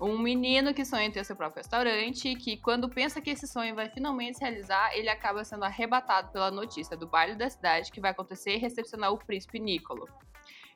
Um 0.00 0.16
menino 0.16 0.72
que 0.72 0.84
sonha 0.84 1.06
em 1.06 1.10
ter 1.10 1.24
seu 1.24 1.34
próprio 1.34 1.60
restaurante 1.60 2.28
e 2.28 2.36
que, 2.36 2.56
quando 2.58 2.88
pensa 2.88 3.20
que 3.20 3.30
esse 3.30 3.48
sonho 3.48 3.74
vai 3.74 3.88
finalmente 3.88 4.38
se 4.38 4.44
realizar, 4.44 4.96
ele 4.96 5.08
acaba 5.08 5.42
sendo 5.42 5.64
arrebatado 5.64 6.30
pela 6.30 6.50
notícia 6.50 6.96
do 6.96 7.06
baile 7.06 7.34
da 7.34 7.50
cidade 7.50 7.90
que 7.90 8.00
vai 8.00 8.12
acontecer 8.12 8.54
e 8.54 8.58
recepcionar 8.58 9.12
o 9.12 9.18
príncipe 9.18 9.58
Nicolo, 9.58 10.08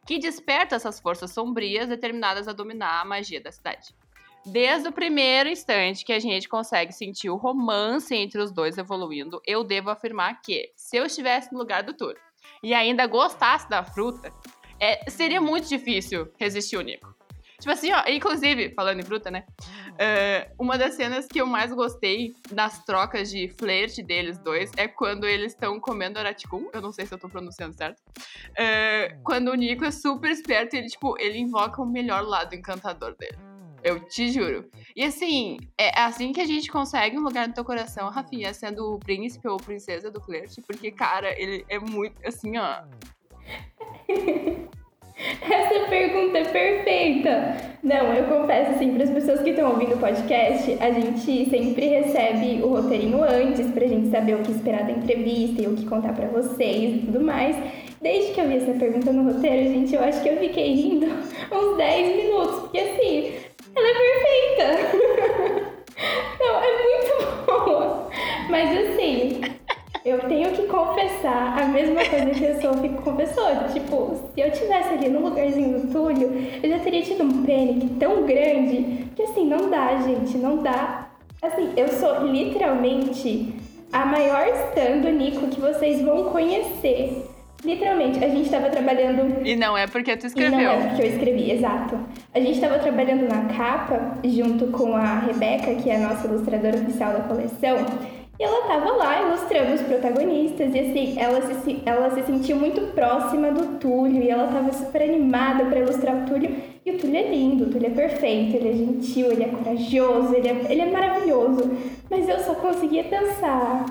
que 0.05 0.19
desperta 0.19 0.75
essas 0.75 0.99
forças 0.99 1.31
sombrias 1.31 1.89
determinadas 1.89 2.49
a 2.49 2.53
dominar 2.53 3.01
a 3.01 3.05
magia 3.05 3.41
da 3.41 3.53
cidade. 3.53 3.95
Desde 4.45 4.89
o 4.89 4.93
primeiro 4.93 5.49
instante 5.49 6.05
que 6.05 6.13
a 6.13 6.19
gente 6.19 6.49
consegue 6.49 6.93
sentir 6.93 7.29
o 7.29 7.37
romance 7.37 8.15
entre 8.15 8.41
os 8.41 8.51
dois 8.51 8.79
evoluindo, 8.79 9.41
eu 9.47 9.63
devo 9.63 9.91
afirmar 9.91 10.41
que, 10.41 10.73
se 10.75 10.97
eu 10.97 11.05
estivesse 11.05 11.53
no 11.53 11.59
lugar 11.59 11.83
do 11.83 11.93
Tur 11.93 12.17
e 12.63 12.73
ainda 12.73 13.07
gostasse 13.07 13.69
da 13.69 13.85
fruta, 13.85 14.33
é, 14.81 15.09
seria 15.11 15.41
muito 15.41 15.69
difícil 15.69 16.33
resistir 16.39 16.79
o 16.79 16.81
Nico. 16.81 17.15
Tipo 17.61 17.73
assim, 17.73 17.93
ó, 17.93 18.03
inclusive, 18.09 18.73
falando 18.75 19.01
em 19.01 19.03
fruta, 19.03 19.31
né? 19.31 19.45
Uh, 19.91 20.55
uma 20.59 20.79
das 20.79 20.95
cenas 20.95 21.27
que 21.27 21.39
eu 21.39 21.47
mais 21.47 21.71
gostei 21.71 22.35
das 22.51 22.83
trocas 22.87 23.31
de 23.31 23.49
flerte 23.59 24.03
deles 24.03 24.39
dois 24.39 24.71
é 24.79 24.89
quando 24.89 25.27
eles 25.27 25.53
estão 25.53 25.79
comendo 25.79 26.19
araticum. 26.19 26.71
Eu 26.73 26.81
não 26.81 26.91
sei 26.91 27.05
se 27.05 27.13
eu 27.13 27.19
tô 27.19 27.29
pronunciando 27.29 27.77
certo. 27.77 28.01
Uh, 28.01 29.23
quando 29.23 29.49
o 29.49 29.55
Nico 29.55 29.85
é 29.85 29.91
super 29.91 30.31
esperto 30.31 30.75
e 30.75 30.79
ele, 30.79 30.89
tipo, 30.89 31.19
ele 31.19 31.37
invoca 31.37 31.83
o 31.83 31.87
melhor 31.87 32.23
lado 32.23 32.55
encantador 32.55 33.15
dele. 33.15 33.50
Eu 33.83 34.01
te 34.01 34.31
juro. 34.31 34.69
E 34.95 35.05
assim, 35.05 35.59
é 35.79 35.99
assim 36.01 36.33
que 36.33 36.41
a 36.41 36.47
gente 36.47 36.71
consegue 36.71 37.19
um 37.19 37.23
lugar 37.23 37.49
no 37.49 37.55
teu 37.55 37.65
coração, 37.65 38.09
Rafinha, 38.11 38.53
sendo 38.53 38.95
o 38.95 38.99
príncipe 38.99 39.49
ou 39.49 39.57
princesa 39.57 40.11
do 40.11 40.21
flerte, 40.21 40.61
porque, 40.63 40.91
cara, 40.91 41.33
ele 41.41 41.65
é 41.69 41.79
muito 41.79 42.17
assim, 42.27 42.59
ó. 42.59 42.83
Essa 45.43 45.87
pergunta 45.89 46.39
é 46.39 46.45
perfeita. 46.45 47.57
Não, 47.83 48.15
eu 48.15 48.25
confesso 48.25 48.73
assim, 48.73 48.95
para 48.95 49.05
as 49.05 49.11
pessoas 49.11 49.43
que 49.43 49.51
estão 49.51 49.71
ouvindo 49.71 49.95
o 49.95 49.99
podcast, 49.99 50.77
a 50.81 50.91
gente 50.91 51.51
sempre 51.51 51.89
recebe 51.89 52.63
o 52.63 52.69
roteirinho 52.69 53.23
antes 53.23 53.71
pra 53.71 53.87
gente 53.87 54.11
saber 54.11 54.37
o 54.37 54.43
que 54.43 54.53
esperar 54.53 54.85
da 54.85 54.93
entrevista 54.93 55.61
e 55.61 55.67
o 55.67 55.77
que 55.77 55.85
contar 55.85 56.15
para 56.15 56.29
vocês 56.29 56.97
e 56.97 57.07
tudo 57.07 57.21
mais. 57.21 57.55
Desde 58.01 58.33
que 58.33 58.41
eu 58.41 58.49
vi 58.49 58.57
essa 58.57 58.73
pergunta 58.73 59.13
no 59.13 59.31
roteiro, 59.31 59.71
gente, 59.71 59.95
eu 59.95 60.03
acho 60.03 60.23
que 60.23 60.29
eu 60.31 60.39
fiquei 60.39 60.75
rindo 60.75 61.07
uns 61.53 61.77
10 61.77 62.17
minutos, 62.17 62.61
porque 62.61 62.79
assim, 62.79 63.33
ela 63.81 63.89
é 63.89 63.95
perfeita. 64.57 65.71
Não, 66.41 66.63
é 66.63 66.71
muito 66.83 67.47
boa. 67.47 68.09
Mas 68.49 68.71
assim, 68.71 69.41
eu 70.05 70.19
tenho 70.21 70.51
que 70.53 70.67
confessar 70.67 71.59
a 71.61 71.67
mesma 71.67 72.05
coisa 72.05 72.31
que 72.31 72.47
a 72.47 72.61
Sophie 72.61 72.89
confessou. 72.89 73.45
Tipo, 73.73 74.31
se 74.35 74.41
eu 74.41 74.51
tivesse 74.51 74.95
ali 74.95 75.09
no 75.09 75.21
lugarzinho 75.21 75.81
do 75.81 75.93
Túlio, 75.93 76.31
eu 76.63 76.71
já 76.71 76.79
teria 76.79 77.03
tido 77.03 77.25
um 77.25 77.45
pânico 77.45 77.95
tão 77.99 78.25
grande 78.25 79.07
que 79.15 79.23
assim, 79.23 79.47
não 79.47 79.69
dá, 79.69 79.97
gente, 79.99 80.39
não 80.39 80.59
dá. 80.59 81.11
Assim, 81.43 81.73
eu 81.77 81.89
sou 81.89 82.27
literalmente 82.27 83.55
a 83.93 84.07
maior 84.07 84.47
stand 84.69 85.11
Nico 85.13 85.49
que 85.49 85.61
vocês 85.61 86.01
vão 86.03 86.25
conhecer. 86.31 87.30
Literalmente, 87.65 88.25
a 88.25 88.29
gente 88.29 88.45
estava 88.45 88.71
trabalhando. 88.71 89.47
E 89.47 89.55
não 89.55 89.77
é 89.77 89.87
porque 89.87 90.17
tu 90.17 90.27
escreveu. 90.27 90.59
E 90.59 90.63
não 90.63 90.71
é 90.71 90.87
porque 90.89 91.03
eu 91.03 91.07
escrevi, 91.07 91.51
exato. 91.51 91.99
A 92.35 92.41
gente 92.41 92.55
estava 92.55 92.79
trabalhando 92.79 93.29
na 93.29 93.45
capa 93.55 94.19
junto 94.25 94.69
com 94.69 94.97
a 94.97 95.19
Rebeca, 95.19 95.75
que 95.75 95.91
é 95.91 95.97
a 95.97 96.09
nossa 96.09 96.27
ilustradora 96.27 96.77
oficial 96.77 97.13
da 97.13 97.21
coleção. 97.21 97.77
E 98.39 98.43
ela 98.43 98.61
estava 98.61 98.97
lá 98.97 99.21
ilustrando 99.21 99.75
os 99.75 99.83
protagonistas. 99.83 100.75
E 100.75 100.81
assim, 100.81 101.15
ela 101.19 101.43
se, 101.43 101.83
ela 101.85 102.11
se 102.11 102.23
sentiu 102.23 102.57
muito 102.57 102.81
próxima 102.95 103.53
do 103.53 103.79
Túlio. 103.79 104.23
E 104.23 104.31
ela 104.31 104.47
estava 104.47 104.73
super 104.73 105.03
animada 105.03 105.67
para 105.67 105.81
ilustrar 105.81 106.17
o 106.17 106.27
Túlio. 106.27 106.57
E 106.87 106.91
o 106.93 106.99
Túlio 106.99 107.17
é 107.19 107.29
lindo, 107.31 107.65
o 107.65 107.71
Túlio 107.71 107.89
é 107.89 107.91
perfeito, 107.91 108.57
ele 108.57 108.71
é 108.71 108.73
gentil, 108.73 109.31
ele 109.31 109.45
é 109.45 109.49
corajoso, 109.49 110.35
ele 110.35 110.49
é, 110.49 110.67
ele 110.71 110.81
é 110.81 110.87
maravilhoso. 110.87 111.71
Mas 112.09 112.27
eu 112.27 112.39
só 112.39 112.55
conseguia 112.55 113.05
pensar. 113.05 113.85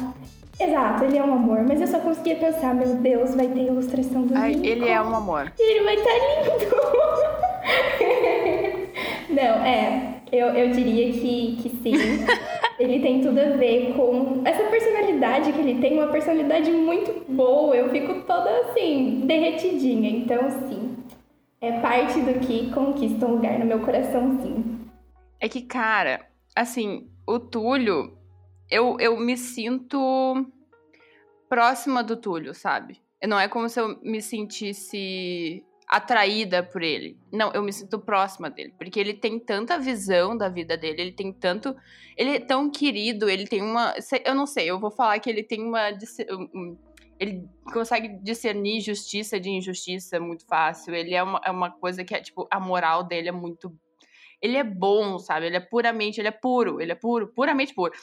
Exato, 0.59 1.05
ele 1.05 1.17
é 1.17 1.23
um 1.23 1.33
amor, 1.33 1.63
mas 1.63 1.79
eu 1.79 1.87
só 1.87 1.99
conseguia 1.99 2.35
pensar, 2.35 2.75
meu 2.75 2.95
Deus, 2.95 3.33
vai 3.33 3.47
ter 3.47 3.61
ilustração 3.61 4.23
do 4.23 4.37
Ai, 4.37 4.59
Ele 4.61 4.89
é 4.89 5.01
um 5.01 5.15
amor. 5.15 5.53
E 5.57 5.71
ele 5.71 5.85
vai 5.85 5.95
estar 5.95 6.09
tá 6.09 6.17
lindo. 6.43 6.75
Não, 9.29 9.65
é, 9.65 10.15
eu, 10.31 10.47
eu 10.47 10.71
diria 10.71 11.13
que, 11.13 11.57
que 11.61 11.69
sim. 11.69 11.93
ele 12.77 12.99
tem 12.99 13.21
tudo 13.21 13.39
a 13.39 13.49
ver 13.51 13.93
com 13.93 14.41
essa 14.43 14.63
personalidade 14.63 15.53
que 15.53 15.59
ele 15.59 15.79
tem, 15.79 15.93
uma 15.93 16.07
personalidade 16.07 16.69
muito 16.71 17.25
boa. 17.31 17.75
Eu 17.75 17.89
fico 17.89 18.21
toda 18.21 18.49
assim, 18.61 19.21
derretidinha. 19.25 20.09
Então, 20.09 20.49
sim, 20.67 20.97
é 21.61 21.79
parte 21.79 22.19
do 22.19 22.39
que 22.39 22.69
conquista 22.71 23.25
um 23.25 23.35
lugar 23.35 23.57
no 23.59 23.65
meu 23.65 23.79
coração, 23.79 24.39
sim. 24.41 24.79
É 25.39 25.47
que, 25.47 25.61
cara, 25.61 26.25
assim, 26.53 27.07
o 27.25 27.39
Túlio, 27.39 28.18
eu, 28.69 28.97
eu 28.99 29.17
me 29.17 29.37
sinto 29.37 30.45
próxima 31.47 32.03
do 32.03 32.15
Túlio, 32.15 32.53
sabe? 32.53 33.01
Não 33.25 33.39
é 33.39 33.47
como 33.47 33.67
se 33.67 33.79
eu 33.79 33.99
me 34.01 34.21
sentisse 34.21 35.63
atraída 35.87 36.61
por 36.61 36.83
ele. 36.83 37.17
Não, 37.33 37.51
eu 37.51 37.63
me 37.63 37.73
sinto 37.73 37.99
próxima 37.99 38.49
dele, 38.49 38.73
porque 38.77 38.99
ele 38.99 39.13
tem 39.13 39.39
tanta 39.39 39.79
visão 39.79 40.37
da 40.37 40.47
vida 40.47 40.77
dele, 40.77 41.01
ele 41.01 41.11
tem 41.11 41.33
tanto, 41.33 41.75
ele 42.15 42.35
é 42.35 42.39
tão 42.39 42.69
querido, 42.69 43.27
ele 43.27 43.47
tem 43.47 43.61
uma, 43.61 43.95
eu 44.23 44.35
não 44.35 44.45
sei, 44.45 44.69
eu 44.69 44.79
vou 44.79 44.91
falar 44.91 45.19
que 45.19 45.29
ele 45.29 45.41
tem 45.41 45.63
uma 45.63 45.89
ele 47.19 47.45
consegue 47.73 48.07
discernir 48.23 48.79
justiça 48.79 49.39
de 49.39 49.49
injustiça 49.49 50.19
muito 50.21 50.45
fácil. 50.45 50.95
Ele 50.95 51.13
é 51.13 51.21
uma, 51.21 51.41
é 51.43 51.51
uma 51.51 51.69
coisa 51.69 52.03
que 52.03 52.15
é, 52.15 52.21
tipo, 52.21 52.47
a 52.49 52.59
moral 52.59 53.03
dele 53.03 53.27
é 53.27 53.31
muito 53.31 53.77
ele 54.41 54.57
é 54.57 54.63
bom, 54.63 55.19
sabe? 55.19 55.47
Ele 55.47 55.57
é 55.57 55.59
puramente, 55.59 56.19
ele 56.19 56.27
é 56.27 56.31
puro, 56.31 56.81
ele 56.81 56.91
é 56.91 56.95
puro, 56.95 57.27
puramente 57.27 57.73
puro. 57.73 57.93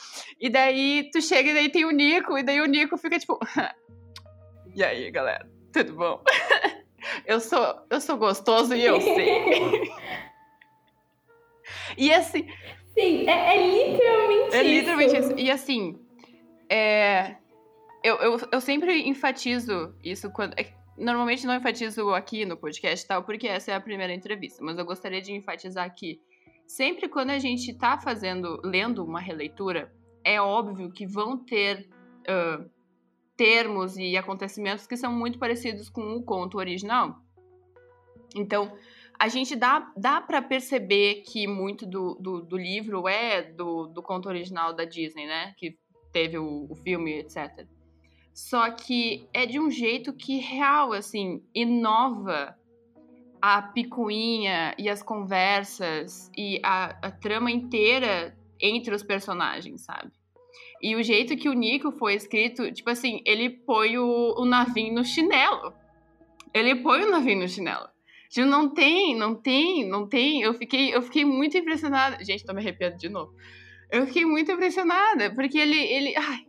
E 0.41 0.51
daí 0.51 1.09
tu 1.13 1.23
chega 1.23 1.51
e 1.51 1.55
daí 1.55 1.69
tem 1.69 1.85
o 1.85 1.91
Nico, 1.91 2.37
e 2.37 2.43
daí 2.43 2.61
o 2.61 2.67
Nico 2.67 2.99
fica 2.99 3.19
tipo. 3.19 3.39
e 4.75 4.85
aí, 4.85 5.11
galera, 5.11 5.49
tudo 5.73 5.95
bom? 5.95 6.23
eu 7.27 7.41
sou, 7.41 7.81
eu 7.91 8.01
sou 8.01 8.17
gostoso 8.17 8.75
e 8.75 8.85
eu 8.85 9.01
sei. 9.01 9.93
e 11.97 12.13
assim. 12.13 12.47
Sim, 12.95 13.29
é, 13.29 13.57
é 13.57 13.67
literalmente 13.67 14.43
é 14.43 14.47
isso. 14.47 14.57
É 14.57 14.63
literalmente 14.63 15.19
isso. 15.19 15.35
E 15.39 15.51
assim, 15.51 15.99
é, 16.69 17.37
eu, 18.03 18.17
eu, 18.17 18.41
eu 18.53 18.61
sempre 18.61 19.09
enfatizo 19.09 19.95
isso 20.03 20.31
quando. 20.31 20.59
É, 20.59 20.73
normalmente 20.97 21.47
não 21.47 21.55
enfatizo 21.55 22.11
aqui 22.11 22.45
no 22.45 22.57
podcast 22.57 23.07
tal, 23.07 23.23
porque 23.23 23.47
essa 23.47 23.73
é 23.73 23.75
a 23.75 23.81
primeira 23.81 24.15
entrevista, 24.15 24.63
mas 24.63 24.79
eu 24.79 24.85
gostaria 24.85 25.21
de 25.21 25.33
enfatizar 25.33 25.85
aqui. 25.85 26.21
Sempre 26.67 27.09
quando 27.09 27.31
a 27.31 27.39
gente 27.39 27.71
está 27.71 27.99
fazendo, 27.99 28.61
lendo 28.65 29.05
uma 29.05 29.21
releitura, 29.21 29.93
é 30.25 30.41
óbvio 30.41 30.91
que 30.91 31.07
vão 31.07 31.39
ter 31.39 31.89
uh, 32.29 32.69
termos 33.37 33.97
e 33.97 34.17
acontecimentos 34.17 34.87
que 34.87 34.97
são 34.97 35.13
muito 35.13 35.39
parecidos 35.39 35.89
com 35.89 36.17
o 36.17 36.23
conto 36.23 36.59
original. 36.59 37.21
Então, 38.35 38.77
a 39.19 39.29
gente 39.29 39.55
dá, 39.55 39.93
dá 39.97 40.21
para 40.21 40.43
perceber 40.43 41.23
que 41.23 41.47
muito 41.47 41.87
do, 41.87 42.17
do, 42.17 42.43
do, 42.43 42.57
livro 42.57 43.07
é 43.09 43.43
do, 43.43 43.87
do 43.87 44.03
conto 44.03 44.29
original 44.29 44.75
da 44.75 44.85
Disney, 44.85 45.27
né? 45.27 45.55
Que 45.57 45.79
teve 46.13 46.37
o, 46.39 46.67
o 46.69 46.75
filme, 46.75 47.19
etc. 47.19 47.67
Só 48.37 48.71
que 48.71 49.27
é 49.33 49.47
de 49.47 49.59
um 49.59 49.71
jeito 49.71 50.13
que 50.13 50.37
real, 50.37 50.93
assim, 50.93 51.43
inova 51.55 52.55
a 53.41 53.63
picuinha 53.63 54.75
e 54.79 54.91
as 54.91 55.03
conversas 55.03 56.31
e 56.37 56.61
a, 56.63 56.99
a 57.01 57.11
trama 57.11 57.51
inteira 57.51 58.37
entre 58.61 58.95
os 58.95 59.03
personagens, 59.03 59.87
sabe? 59.87 60.13
E 60.83 60.95
o 60.95 61.03
jeito 61.03 61.35
que 61.35 61.49
o 61.49 61.55
Nico 61.55 61.91
foi 61.93 62.13
escrito, 62.13 62.71
tipo 62.71 62.91
assim, 62.91 63.23
ele 63.25 63.49
põe 63.49 63.97
o, 63.97 64.35
o 64.37 64.45
navio 64.45 64.93
no 64.93 65.03
chinelo. 65.03 65.73
Ele 66.53 66.75
põe 66.75 67.05
o 67.05 67.11
navio 67.11 67.39
no 67.39 67.49
chinelo. 67.49 67.89
Tipo, 68.29 68.47
não 68.47 68.69
tem, 68.69 69.17
não 69.17 69.35
tem, 69.35 69.89
não 69.89 70.07
tem. 70.07 70.43
Eu 70.43 70.53
fiquei, 70.53 70.95
eu 70.95 71.01
fiquei 71.01 71.25
muito 71.25 71.57
impressionada. 71.57 72.23
Gente, 72.23 72.45
tô 72.45 72.53
me 72.53 72.61
arrepiando 72.61 72.99
de 72.99 73.09
novo. 73.09 73.33
Eu 73.91 74.07
fiquei 74.07 74.27
muito 74.27 74.53
impressionada, 74.53 75.35
porque 75.35 75.57
ele, 75.57 75.79
ele, 75.79 76.15
ai, 76.19 76.47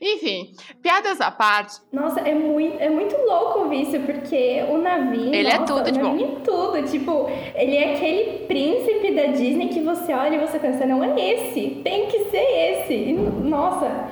enfim, 0.00 0.52
piadas 0.82 1.20
à 1.20 1.30
parte. 1.30 1.80
Nossa, 1.92 2.20
é 2.20 2.34
muito, 2.34 2.80
é 2.80 2.88
muito 2.88 3.16
louco 3.16 3.60
ouvir 3.60 3.82
isso, 3.82 4.00
porque 4.00 4.64
o 4.70 4.78
navio. 4.78 5.34
Ele 5.34 5.48
é 5.48 5.58
nossa, 5.58 5.72
é 5.72 5.84
tudo, 5.84 5.92
tipo. 5.92 6.06
É 6.06 6.40
tudo. 6.44 6.90
Tipo, 6.90 7.30
ele 7.54 7.76
é 7.76 7.94
aquele 7.94 8.46
príncipe 8.46 9.12
da 9.14 9.26
Disney 9.26 9.68
que 9.68 9.80
você 9.80 10.12
olha 10.12 10.36
e 10.36 10.46
você 10.46 10.58
pensa, 10.58 10.86
não 10.86 11.02
é 11.02 11.32
esse, 11.32 11.80
tem 11.82 12.06
que 12.06 12.24
ser 12.30 12.38
esse. 12.38 12.94
E, 12.94 13.12
nossa, 13.12 14.10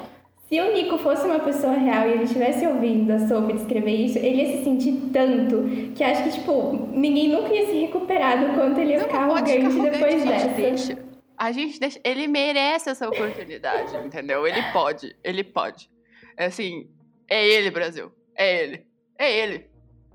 se 0.48 0.58
o 0.60 0.72
Nico 0.72 0.96
fosse 0.98 1.26
uma 1.26 1.40
pessoa 1.40 1.74
real 1.74 2.08
e 2.08 2.12
ele 2.12 2.24
estivesse 2.24 2.66
ouvindo 2.66 3.10
a 3.12 3.18
Sophie 3.26 3.54
descrever 3.54 3.94
isso, 3.94 4.18
ele 4.18 4.42
ia 4.42 4.56
se 4.56 4.64
sentir 4.64 4.92
tanto 5.12 5.92
que 5.94 6.02
acho 6.02 6.24
que, 6.24 6.30
tipo, 6.30 6.88
ninguém 6.92 7.28
nunca 7.28 7.54
ia 7.54 7.66
se 7.66 7.80
recuperar 7.80 8.40
do 8.40 8.54
quanto 8.54 8.80
ele 8.80 8.92
ia 8.92 9.00
ficar 9.00 9.24
arrogante 9.24 9.80
depois 9.80 10.24
dessa. 10.24 10.48
Deixa. 10.48 11.07
A 11.38 11.52
gente 11.52 11.78
deixa. 11.78 12.00
Ele 12.02 12.26
merece 12.26 12.90
essa 12.90 13.08
oportunidade, 13.08 13.96
entendeu? 14.04 14.46
Ele 14.46 14.60
pode, 14.72 15.16
ele 15.22 15.44
pode. 15.44 15.88
É 16.36 16.46
assim, 16.46 16.90
é 17.28 17.46
ele, 17.46 17.70
Brasil. 17.70 18.12
É 18.34 18.62
ele. 18.62 18.86
É 19.16 19.38
ele. 19.38 19.70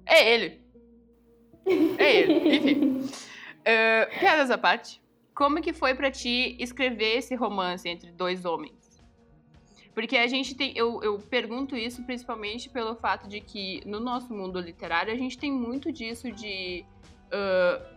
É 0.06 0.34
ele. 0.34 0.62
É 1.98 2.16
ele. 2.16 2.34
Enfim. 2.34 3.10
Uh, 3.64 4.20
piadas 4.20 4.52
à 4.52 4.58
parte. 4.58 5.02
Como 5.34 5.62
que 5.62 5.72
foi 5.72 5.96
para 5.96 6.12
ti 6.12 6.58
escrever 6.60 7.20
esse 7.20 7.34
romance 7.34 7.88
entre 7.88 8.12
dois 8.12 8.44
homens? 8.44 9.02
Porque 9.94 10.18
a 10.18 10.28
gente 10.28 10.54
tem. 10.54 10.74
Eu, 10.76 11.02
eu 11.02 11.18
pergunto 11.18 11.76
isso 11.76 12.04
principalmente 12.04 12.70
pelo 12.70 12.94
fato 12.96 13.28
de 13.28 13.40
que 13.40 13.82
no 13.86 14.02
nosso 14.02 14.34
mundo 14.34 14.60
literário 14.60 15.14
a 15.14 15.16
gente 15.16 15.38
tem 15.38 15.50
muito 15.50 15.94
disso 15.94 16.30
de. 16.30 16.84
Uh, 17.28 17.93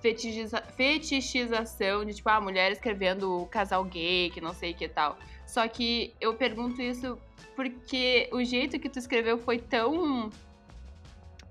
fetichiza 0.00 0.62
fetichização 0.76 2.04
de, 2.04 2.14
tipo, 2.14 2.28
a 2.28 2.36
ah, 2.36 2.40
mulher 2.40 2.72
escrevendo 2.72 3.46
casal 3.50 3.84
gay, 3.84 4.30
que 4.30 4.40
não 4.40 4.52
sei 4.52 4.74
que 4.74 4.88
tal. 4.88 5.18
Só 5.46 5.66
que 5.68 6.14
eu 6.20 6.34
pergunto 6.34 6.80
isso 6.80 7.18
porque 7.54 8.28
o 8.32 8.42
jeito 8.42 8.78
que 8.78 8.88
tu 8.88 8.98
escreveu 8.98 9.38
foi 9.38 9.58
tão 9.58 10.30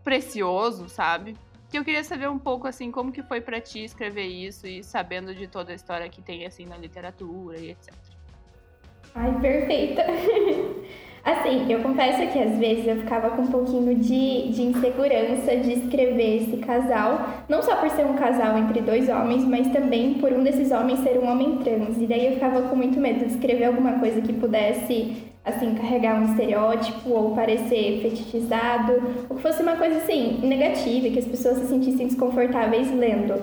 precioso, 0.03 0.89
sabe? 0.89 1.35
Que 1.69 1.77
eu 1.77 1.85
queria 1.85 2.03
saber 2.03 2.27
um 2.29 2.39
pouco, 2.39 2.67
assim, 2.67 2.91
como 2.91 3.11
que 3.11 3.21
foi 3.21 3.41
para 3.41 3.61
ti 3.61 3.83
escrever 3.83 4.25
isso 4.25 4.65
e 4.65 4.83
sabendo 4.83 5.35
de 5.35 5.47
toda 5.47 5.71
a 5.71 5.75
história 5.75 6.09
que 6.09 6.21
tem, 6.21 6.45
assim, 6.45 6.65
na 6.65 6.77
literatura 6.77 7.59
e 7.59 7.71
etc. 7.71 7.93
Ai, 9.13 9.39
perfeita! 9.39 10.03
Assim, 11.29 11.71
eu 11.71 11.79
confesso 11.81 12.25
que 12.31 12.39
às 12.39 12.57
vezes 12.57 12.87
eu 12.87 12.95
ficava 12.95 13.29
com 13.29 13.43
um 13.43 13.47
pouquinho 13.51 13.93
de, 13.93 14.49
de 14.49 14.63
insegurança 14.63 15.55
de 15.57 15.73
escrever 15.73 16.37
esse 16.37 16.57
casal, 16.57 17.43
não 17.47 17.61
só 17.61 17.75
por 17.75 17.87
ser 17.91 18.03
um 18.03 18.15
casal 18.15 18.57
entre 18.57 18.81
dois 18.81 19.07
homens, 19.09 19.45
mas 19.45 19.71
também 19.71 20.15
por 20.15 20.33
um 20.33 20.41
desses 20.41 20.71
homens 20.71 21.01
ser 21.01 21.19
um 21.19 21.29
homem 21.29 21.57
trans. 21.57 22.01
E 22.01 22.07
daí 22.07 22.25
eu 22.25 22.33
ficava 22.33 22.63
com 22.63 22.75
muito 22.75 22.99
medo 22.99 23.19
de 23.19 23.33
escrever 23.33 23.65
alguma 23.65 23.99
coisa 23.99 24.21
que 24.21 24.33
pudesse, 24.33 25.17
assim, 25.45 25.75
carregar 25.75 26.19
um 26.19 26.25
estereótipo 26.31 27.11
ou 27.11 27.35
parecer 27.35 27.99
fetichizado, 28.01 28.93
ou 29.29 29.35
que 29.35 29.43
fosse 29.43 29.61
uma 29.61 29.75
coisa, 29.75 29.97
assim, 29.97 30.39
negativa, 30.41 31.09
que 31.09 31.19
as 31.19 31.27
pessoas 31.27 31.59
se 31.59 31.67
sentissem 31.67 32.07
desconfortáveis 32.07 32.91
lendo. 32.91 33.39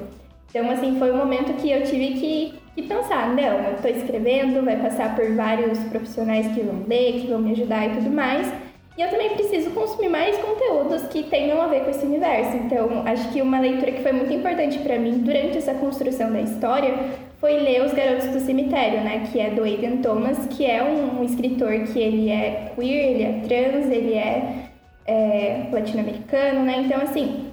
Então, 0.50 0.68
assim, 0.72 0.98
foi 0.98 1.12
um 1.12 1.18
momento 1.18 1.54
que 1.54 1.70
eu 1.70 1.84
tive 1.84 2.14
que, 2.14 2.54
que 2.76 2.82
pensar, 2.82 3.34
não, 3.34 3.42
eu 3.42 3.74
estou 3.76 3.90
escrevendo, 3.90 4.62
vai 4.62 4.76
passar 4.76 5.16
por 5.16 5.34
vários 5.34 5.78
profissionais 5.84 6.46
que 6.54 6.60
vão 6.60 6.84
ler, 6.86 7.22
que 7.22 7.26
vão 7.26 7.38
me 7.38 7.52
ajudar 7.52 7.86
e 7.86 7.94
tudo 7.94 8.10
mais. 8.10 8.52
E 8.98 9.02
eu 9.02 9.08
também 9.08 9.30
preciso 9.30 9.70
consumir 9.70 10.10
mais 10.10 10.36
conteúdos 10.36 11.02
que 11.04 11.22
tenham 11.22 11.60
a 11.60 11.68
ver 11.68 11.84
com 11.84 11.90
esse 11.90 12.04
universo. 12.04 12.56
Então, 12.56 13.02
acho 13.06 13.30
que 13.30 13.40
uma 13.40 13.58
leitura 13.58 13.92
que 13.92 14.02
foi 14.02 14.12
muito 14.12 14.32
importante 14.32 14.78
para 14.80 14.98
mim 14.98 15.18
durante 15.18 15.56
essa 15.56 15.72
construção 15.74 16.30
da 16.30 16.40
história 16.40 16.94
foi 17.40 17.58
ler 17.58 17.82
Os 17.82 17.92
Garotos 17.92 18.28
do 18.28 18.40
Cemitério, 18.40 19.00
né, 19.02 19.26
que 19.30 19.40
é 19.40 19.50
do 19.50 19.62
Aidan 19.62 19.98
Thomas, 19.98 20.46
que 20.46 20.64
é 20.64 20.82
um, 20.82 21.20
um 21.20 21.24
escritor 21.24 21.72
que 21.92 21.98
ele 21.98 22.30
é 22.30 22.72
queer, 22.74 23.10
ele 23.10 23.22
é 23.22 23.40
trans, 23.46 23.90
ele 23.90 24.14
é, 24.14 24.68
é 25.06 25.66
latino-americano, 25.72 26.62
né? 26.62 26.82
Então, 26.84 27.00
assim, 27.00 27.52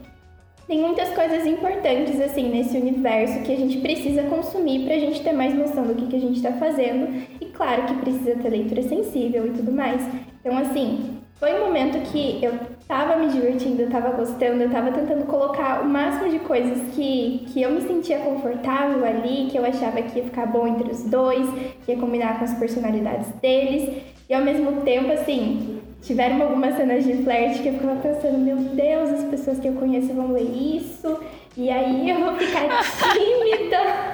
tem 0.67 0.79
muitas 0.79 1.09
coisas 1.09 1.45
importantes 1.45 2.19
assim 2.21 2.49
nesse 2.49 2.77
universo 2.77 3.41
que 3.43 3.51
a 3.51 3.57
gente 3.57 3.79
precisa 3.79 4.23
consumir 4.23 4.85
para 4.85 4.95
a 4.95 4.99
gente 4.99 5.21
ter 5.21 5.33
mais 5.33 5.53
noção 5.53 5.85
do 5.85 5.95
que, 5.95 6.07
que 6.07 6.15
a 6.15 6.19
gente 6.19 6.37
está 6.37 6.53
fazendo 6.53 7.21
e 7.41 7.45
claro 7.47 7.83
que 7.83 7.95
precisa 7.95 8.35
ter 8.35 8.49
leitura 8.49 8.81
sensível 8.83 9.45
e 9.47 9.51
tudo 9.51 9.71
mais. 9.71 10.01
Então, 10.39 10.57
assim, 10.57 11.17
foi 11.35 11.53
um 11.53 11.65
momento 11.65 11.99
que 12.09 12.43
eu 12.43 12.57
tava 12.87 13.17
me 13.17 13.27
divertindo, 13.27 13.81
eu 13.81 13.89
tava 13.89 14.11
gostando, 14.11 14.63
eu 14.63 14.69
tava 14.69 14.91
tentando 14.91 15.25
colocar 15.25 15.81
o 15.81 15.89
máximo 15.89 16.29
de 16.29 16.39
coisas 16.39 16.93
que, 16.95 17.45
que 17.51 17.61
eu 17.61 17.71
me 17.71 17.81
sentia 17.81 18.19
confortável 18.19 19.03
ali, 19.05 19.47
que 19.51 19.57
eu 19.57 19.65
achava 19.65 20.01
que 20.01 20.19
ia 20.19 20.25
ficar 20.25 20.45
bom 20.45 20.65
entre 20.67 20.91
os 20.91 21.03
dois, 21.03 21.45
que 21.85 21.91
ia 21.91 21.97
combinar 21.97 22.39
com 22.39 22.45
as 22.45 22.53
personalidades 22.53 23.27
deles. 23.41 24.03
E 24.29 24.33
ao 24.33 24.41
mesmo 24.41 24.83
tempo, 24.83 25.11
assim, 25.11 25.72
tiveram 26.03 26.41
algumas 26.41 26.75
cenas 26.75 27.03
de 27.03 27.23
flerte 27.23 27.61
que 27.61 27.69
eu 27.69 27.73
ficava 27.73 27.95
pensando, 27.95 28.37
meu 28.37 28.57
Deus, 28.57 29.09
as 29.09 29.23
pessoas 29.25 29.59
que 29.59 29.67
eu 29.67 29.73
conheço 29.73 30.13
vão 30.13 30.31
ler 30.31 30.43
isso, 30.43 31.19
e 31.55 31.69
aí 31.69 32.09
eu 32.09 32.19
vou 32.19 32.35
ficar 32.35 32.67
tímida. 33.13 34.13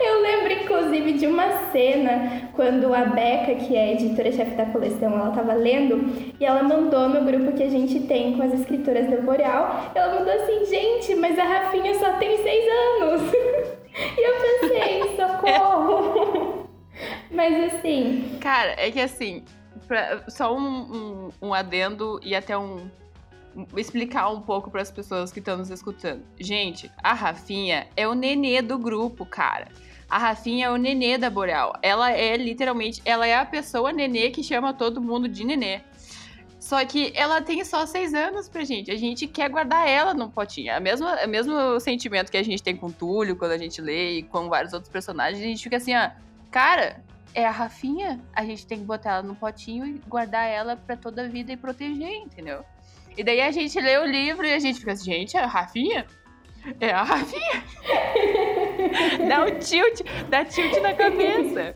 Eu 0.00 0.20
lembro, 0.20 0.52
inclusive, 0.52 1.12
de 1.12 1.26
uma 1.26 1.70
cena 1.70 2.50
quando 2.54 2.92
a 2.92 3.04
Beca, 3.04 3.54
que 3.54 3.76
é 3.76 3.92
editora-chefe 3.92 4.56
da 4.56 4.66
coleção, 4.66 5.12
ela 5.12 5.30
estava 5.30 5.54
lendo 5.54 6.32
e 6.40 6.44
ela 6.44 6.62
mandou 6.62 7.08
no 7.08 7.24
grupo 7.24 7.52
que 7.52 7.62
a 7.62 7.70
gente 7.70 8.00
tem 8.00 8.36
com 8.36 8.42
as 8.42 8.52
escritoras 8.52 9.08
do 9.08 9.22
Boreal, 9.22 9.92
ela 9.94 10.18
mandou 10.18 10.34
assim, 10.34 10.64
gente, 10.66 11.14
mas 11.14 11.38
a 11.38 11.44
Rafinha 11.44 11.94
só 11.94 12.14
tem 12.14 12.36
seis 12.42 12.64
anos. 13.00 13.32
e 14.18 14.28
eu 14.28 14.34
pensei, 14.60 15.16
socorro! 15.16 16.68
mas 17.30 17.72
assim... 17.72 18.38
Cara, 18.40 18.74
é 18.76 18.90
que 18.90 19.00
assim, 19.00 19.44
pra, 19.90 20.22
só 20.28 20.56
um, 20.56 20.60
um, 20.62 21.48
um 21.48 21.52
adendo 21.52 22.20
e 22.22 22.32
até 22.32 22.56
um 22.56 22.88
explicar 23.76 24.30
um 24.30 24.40
pouco 24.40 24.70
para 24.70 24.80
as 24.80 24.90
pessoas 24.92 25.32
que 25.32 25.40
estão 25.40 25.56
nos 25.56 25.68
escutando. 25.68 26.22
Gente, 26.38 26.88
a 27.02 27.12
Rafinha 27.12 27.88
é 27.96 28.06
o 28.06 28.14
nenê 28.14 28.62
do 28.62 28.78
grupo, 28.78 29.26
cara. 29.26 29.66
A 30.08 30.16
Rafinha 30.16 30.66
é 30.66 30.70
o 30.70 30.76
nenê 30.76 31.18
da 31.18 31.28
Boreal. 31.28 31.76
Ela 31.82 32.12
é 32.12 32.36
literalmente, 32.36 33.02
ela 33.04 33.26
é 33.26 33.34
a 33.36 33.44
pessoa 33.44 33.92
nenê 33.92 34.30
que 34.30 34.44
chama 34.44 34.72
todo 34.72 35.00
mundo 35.00 35.28
de 35.28 35.42
nenê. 35.42 35.80
Só 36.60 36.84
que 36.84 37.12
ela 37.16 37.42
tem 37.42 37.64
só 37.64 37.84
seis 37.84 38.14
anos 38.14 38.48
pra 38.48 38.62
gente. 38.62 38.92
A 38.92 38.96
gente 38.96 39.26
quer 39.26 39.50
guardar 39.50 39.88
ela 39.88 40.14
no 40.14 40.30
potinho. 40.30 40.70
É 40.70 40.78
o 40.78 40.82
mesmo, 40.82 41.08
é 41.08 41.26
o 41.26 41.28
mesmo 41.28 41.80
sentimento 41.80 42.30
que 42.30 42.36
a 42.36 42.44
gente 42.44 42.62
tem 42.62 42.76
com 42.76 42.86
o 42.86 42.92
Túlio 42.92 43.34
quando 43.34 43.50
a 43.52 43.58
gente 43.58 43.80
lê 43.80 44.18
e 44.18 44.22
com 44.22 44.48
vários 44.48 44.72
outros 44.72 44.92
personagens. 44.92 45.42
A 45.42 45.46
gente 45.46 45.64
fica 45.64 45.78
assim, 45.78 45.96
ó, 45.96 46.10
cara, 46.48 47.02
é 47.34 47.46
a 47.46 47.50
Rafinha. 47.50 48.20
A 48.34 48.44
gente 48.44 48.66
tem 48.66 48.78
que 48.78 48.84
botar 48.84 49.14
ela 49.14 49.22
no 49.22 49.34
potinho 49.34 49.86
e 49.86 49.92
guardar 50.08 50.48
ela 50.48 50.76
pra 50.76 50.96
toda 50.96 51.22
a 51.24 51.28
vida 51.28 51.52
e 51.52 51.56
proteger, 51.56 52.16
entendeu? 52.16 52.64
E 53.16 53.24
daí 53.24 53.40
a 53.40 53.50
gente 53.50 53.78
lê 53.80 53.98
o 53.98 54.04
livro 54.04 54.46
e 54.46 54.52
a 54.52 54.58
gente 54.58 54.78
fica 54.78 54.92
assim, 54.92 55.12
gente, 55.12 55.36
é 55.36 55.40
a 55.40 55.46
Rafinha? 55.46 56.06
É 56.80 56.90
a 56.90 57.02
Rafinha? 57.02 57.64
dá 59.28 59.44
um 59.44 59.58
tilt, 59.58 60.00
dá 60.28 60.44
tilt 60.44 60.80
na 60.80 60.94
cabeça. 60.94 61.74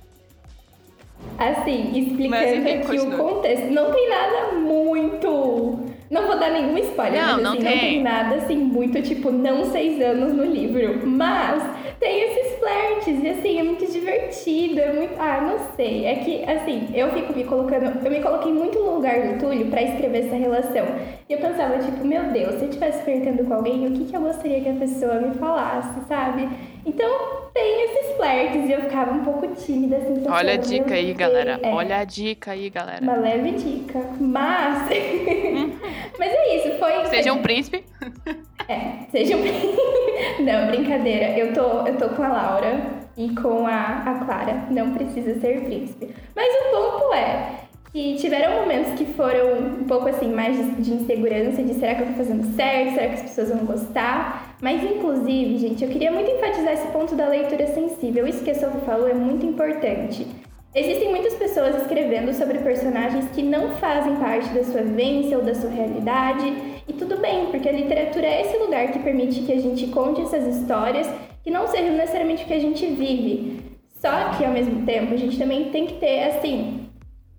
Assim, 1.39 1.99
explicando 1.99 2.69
aqui 2.69 3.01
o 3.01 3.17
contexto, 3.17 3.71
não 3.71 3.93
tem 3.93 4.09
nada 4.09 4.53
muito. 4.53 5.94
Não 6.15 6.29
vou 6.29 6.39
dar 6.39 6.49
nenhum 6.51 6.79
spoiler, 6.79 7.21
não, 7.21 7.33
mas 7.33 7.43
não 7.43 7.53
assim, 7.55 7.63
tem. 7.63 7.75
não 7.75 7.81
tem 7.81 8.03
nada 8.05 8.35
assim, 8.37 8.57
muito 8.57 9.03
tipo, 9.03 9.33
não 9.33 9.65
seis 9.65 10.01
anos 10.01 10.33
no 10.33 10.45
livro. 10.45 11.05
Mas 11.05 11.61
tem 11.99 12.21
esses 12.23 12.57
flertes, 12.61 13.21
e 13.21 13.29
assim, 13.31 13.59
é 13.59 13.65
muito 13.65 13.85
divertido, 13.91 14.79
é 14.79 14.93
muito. 14.93 15.15
Ah, 15.19 15.41
não 15.41 15.59
sei. 15.75 16.05
É 16.05 16.15
que, 16.15 16.45
assim, 16.45 16.89
eu 16.95 17.11
fico 17.11 17.35
me 17.35 17.43
colocando. 17.43 18.05
Eu 18.05 18.11
me 18.13 18.21
coloquei 18.21 18.53
muito 18.53 18.79
no 18.79 18.95
lugar 18.95 19.27
do 19.27 19.41
Túlio 19.41 19.67
pra 19.67 19.83
escrever 19.83 20.27
essa 20.27 20.37
relação. 20.37 20.87
E 21.29 21.33
eu 21.33 21.39
pensava, 21.41 21.79
tipo, 21.79 22.07
meu 22.07 22.23
Deus, 22.31 22.55
se 22.55 22.63
eu 22.63 22.69
estivesse 22.69 23.03
flertando 23.03 23.43
com 23.43 23.55
alguém, 23.55 23.85
o 23.85 23.91
que, 23.91 24.05
que 24.05 24.17
eu 24.17 24.21
gostaria 24.21 24.61
que 24.61 24.69
a 24.69 24.75
pessoa 24.75 25.15
me 25.15 25.35
falasse, 25.35 25.99
sabe? 26.07 26.49
Então, 26.87 27.45
tem 27.55 27.85
esses 27.85 28.17
flertes 28.17 28.69
e 28.69 28.73
eu 28.73 28.83
ficava 28.83 29.13
um 29.13 29.25
pouco 29.25 29.47
tímida, 29.55 29.97
assim. 29.97 30.23
Olha 30.29 30.55
a 30.55 30.57
dica 30.57 30.95
aí, 30.95 31.13
galera. 31.15 31.59
é. 31.63 31.73
Olha 31.73 31.99
a 31.99 32.05
dica 32.05 32.53
aí, 32.53 32.69
galera. 32.69 33.03
Uma 33.03 33.17
leve 33.17 33.53
dica. 33.53 34.01
Mas. 34.21 34.89
Mas 36.19 36.33
é 36.33 36.57
isso, 36.57 36.79
foi. 36.79 37.05
Seja 37.07 37.33
um 37.33 37.43
príncipe. 37.43 37.85
É, 38.67 39.05
seja 39.11 39.37
um. 39.37 39.43
Não, 40.43 40.69
brincadeira. 40.69 41.39
Eu 41.39 41.53
tô, 41.53 41.87
eu 41.87 41.99
tô 41.99 42.09
com 42.11 42.23
a 42.23 42.29
Laura 42.29 42.81
e 43.15 43.29
com 43.35 43.67
a, 43.67 44.03
a 44.07 44.25
Clara. 44.25 44.67
Não 44.71 44.95
precisa 44.95 45.39
ser 45.39 45.65
príncipe. 45.65 46.15
Mas 46.35 46.49
o 46.49 46.71
ponto 46.71 47.13
é 47.13 47.57
que 47.93 48.15
tiveram 48.17 48.61
momentos 48.63 48.95
que 48.95 49.05
foram 49.05 49.59
um 49.81 49.85
pouco 49.85 50.09
assim, 50.09 50.33
mais 50.33 50.57
de, 50.57 50.83
de 50.83 50.93
insegurança, 50.95 51.63
de 51.63 51.75
será 51.75 51.95
que 51.95 52.03
eu 52.03 52.07
tô 52.07 52.13
fazendo 52.15 52.57
certo? 52.57 52.95
Será 52.95 53.07
que 53.09 53.15
as 53.15 53.23
pessoas 53.23 53.49
vão 53.51 53.67
gostar? 53.67 54.44
Mas, 54.65 54.83
inclusive, 54.83 55.59
gente, 55.59 55.85
eu 55.85 55.91
queria 55.91 56.11
muito 56.11 56.31
enfatizar 56.31 56.73
esse 56.73 56.89
ponto 56.89 57.15
da 57.15 57.29
leitura 57.29 57.67
sensível. 57.67 58.27
Isso 58.27 58.43
que 58.43 58.51
a 58.51 58.55
Sophie 58.55 58.81
falou 58.87 59.07
é 59.07 59.13
muito 59.13 59.45
importante. 59.45 60.27
Existem 60.75 61.11
muitas 61.11 61.35
pessoas 61.35 61.83
escrevendo 61.83 62.33
sobre 62.33 62.57
personagens 62.61 63.29
que 63.35 63.43
não 63.43 63.73
fazem 63.75 64.17
parte 64.17 64.49
da 64.55 64.65
sua 64.65 64.81
vivência 64.81 65.37
ou 65.37 65.45
da 65.45 65.55
sua 65.55 65.69
realidade, 65.69 66.51
e 66.89 66.95
tudo 66.95 67.19
bem, 67.19 67.45
porque 67.51 67.69
a 67.69 67.73
literatura 67.73 68.27
é 68.27 68.41
esse 68.41 68.57
lugar 68.57 68.91
que 68.91 69.01
permite 69.01 69.43
que 69.43 69.53
a 69.53 69.61
gente 69.61 69.89
conte 69.89 70.23
essas 70.23 70.57
histórias 70.57 71.13
que 71.43 71.51
não 71.51 71.67
sejam 71.67 71.95
necessariamente 71.95 72.45
o 72.45 72.47
que 72.47 72.55
a 72.55 72.59
gente 72.59 72.87
vive. 72.87 73.61
Só 74.01 74.31
que, 74.31 74.47
ao 74.47 74.53
mesmo 74.53 74.87
tempo, 74.87 75.13
a 75.13 75.19
gente 75.19 75.39
também 75.39 75.69
tem 75.73 75.85
que 75.85 76.01
ter, 76.01 76.25
assim, 76.25 76.84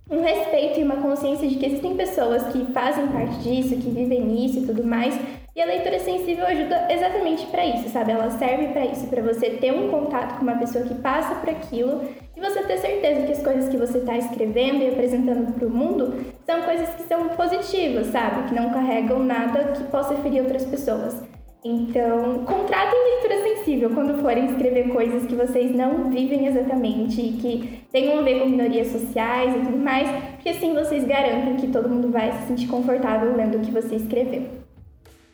um 0.10 0.22
respeito 0.22 0.80
e 0.80 0.84
uma 0.84 0.98
consciência 0.98 1.48
de 1.48 1.56
que 1.56 1.66
existem 1.66 1.96
pessoas 1.96 2.44
que 2.52 2.66
fazem 2.72 3.08
parte 3.08 3.38
disso, 3.40 3.76
que 3.76 3.90
vivem 3.90 4.22
nisso 4.22 4.60
e 4.60 4.66
tudo 4.66 4.84
mais. 4.84 5.18
E 5.56 5.62
a 5.62 5.66
leitura 5.66 5.98
sensível 6.00 6.46
ajuda 6.46 6.88
exatamente 6.92 7.46
para 7.48 7.66
isso, 7.66 7.90
sabe? 7.90 8.12
Ela 8.12 8.30
serve 8.30 8.68
para 8.68 8.86
isso, 8.86 9.08
para 9.08 9.22
você 9.22 9.52
ter 9.52 9.72
um 9.72 9.90
contato 9.90 10.38
com 10.38 10.44
uma 10.44 10.58
pessoa 10.58 10.84
que 10.84 10.94
passa 10.96 11.34
por 11.36 11.50
aquilo 11.50 12.04
e 12.36 12.42
você 12.42 12.62
ter 12.64 12.78
certeza 12.78 13.26
que 13.26 13.32
as 13.32 13.42
coisas 13.42 13.70
que 13.70 13.78
você 13.78 14.00
está 14.00 14.18
escrevendo 14.18 14.84
e 14.84 14.90
apresentando 14.90 15.54
para 15.54 15.66
o 15.66 15.72
mundo 15.72 16.26
são 16.46 16.62
coisas 16.64 16.90
que 16.96 17.04
são 17.04 17.30
positivas, 17.30 18.08
sabe? 18.08 18.50
Que 18.50 18.56
não 18.56 18.70
carregam 18.72 19.20
nada 19.20 19.72
que 19.72 19.84
possa 19.86 20.14
ferir 20.16 20.42
outras 20.42 20.66
pessoas. 20.66 21.24
Então, 21.68 22.46
contratem 22.46 23.04
leitura 23.04 23.42
sensível 23.42 23.90
quando 23.90 24.22
forem 24.22 24.46
escrever 24.52 24.88
coisas 24.90 25.26
que 25.26 25.34
vocês 25.34 25.76
não 25.76 26.12
vivem 26.12 26.46
exatamente 26.46 27.20
e 27.20 27.38
que 27.38 27.88
tenham 27.92 28.20
a 28.20 28.22
ver 28.22 28.40
com 28.40 28.50
minorias 28.50 28.90
sociais 28.90 29.56
e 29.56 29.66
tudo 29.66 29.78
mais, 29.78 30.08
porque 30.36 30.50
assim 30.50 30.76
vocês 30.76 31.04
garantem 31.04 31.56
que 31.58 31.72
todo 31.72 31.90
mundo 31.90 32.12
vai 32.12 32.32
se 32.34 32.50
sentir 32.50 32.68
confortável 32.68 33.36
lendo 33.36 33.58
o 33.58 33.62
que 33.62 33.72
você 33.72 33.96
escreveu. 33.96 34.64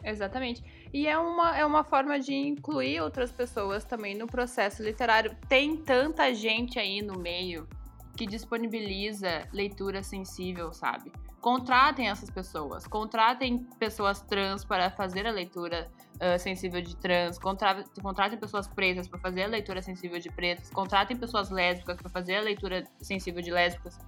Exatamente. 0.02 0.64
E 0.94 1.06
é 1.06 1.18
uma, 1.18 1.58
é 1.58 1.66
uma 1.66 1.84
forma 1.84 2.18
de 2.18 2.34
incluir 2.34 3.02
outras 3.02 3.30
pessoas 3.30 3.84
também 3.84 4.16
no 4.16 4.26
processo 4.26 4.82
literário. 4.82 5.36
Tem 5.50 5.76
tanta 5.76 6.34
gente 6.34 6.80
aí 6.80 7.02
no 7.02 7.20
meio 7.20 7.68
que 8.16 8.26
disponibiliza 8.26 9.50
leitura 9.52 10.02
sensível, 10.02 10.72
sabe? 10.72 11.12
Contratem 11.42 12.08
essas 12.08 12.30
pessoas. 12.30 12.86
Contratem 12.86 13.66
pessoas 13.80 14.22
trans 14.22 14.64
para 14.64 14.92
fazer 14.92 15.26
a 15.26 15.32
leitura 15.32 15.90
uh, 16.16 16.38
sensível 16.40 16.80
de 16.82 16.96
trans. 16.96 17.40
Contra 17.40 17.84
contratem 18.00 18.38
pessoas 18.38 18.68
pretas 18.68 19.08
para 19.08 19.18
fazer 19.18 19.44
a 19.44 19.48
leitura 19.48 19.82
sensível 19.82 20.20
de 20.20 20.30
pretas. 20.30 20.70
Contratem 20.70 21.18
pessoas 21.18 21.50
lésbicas 21.50 21.98
para 21.98 22.10
fazer 22.12 22.36
a 22.36 22.42
leitura 22.42 22.84
sensível 23.02 23.42
de 23.42 23.50
lésbicas. 23.50 24.00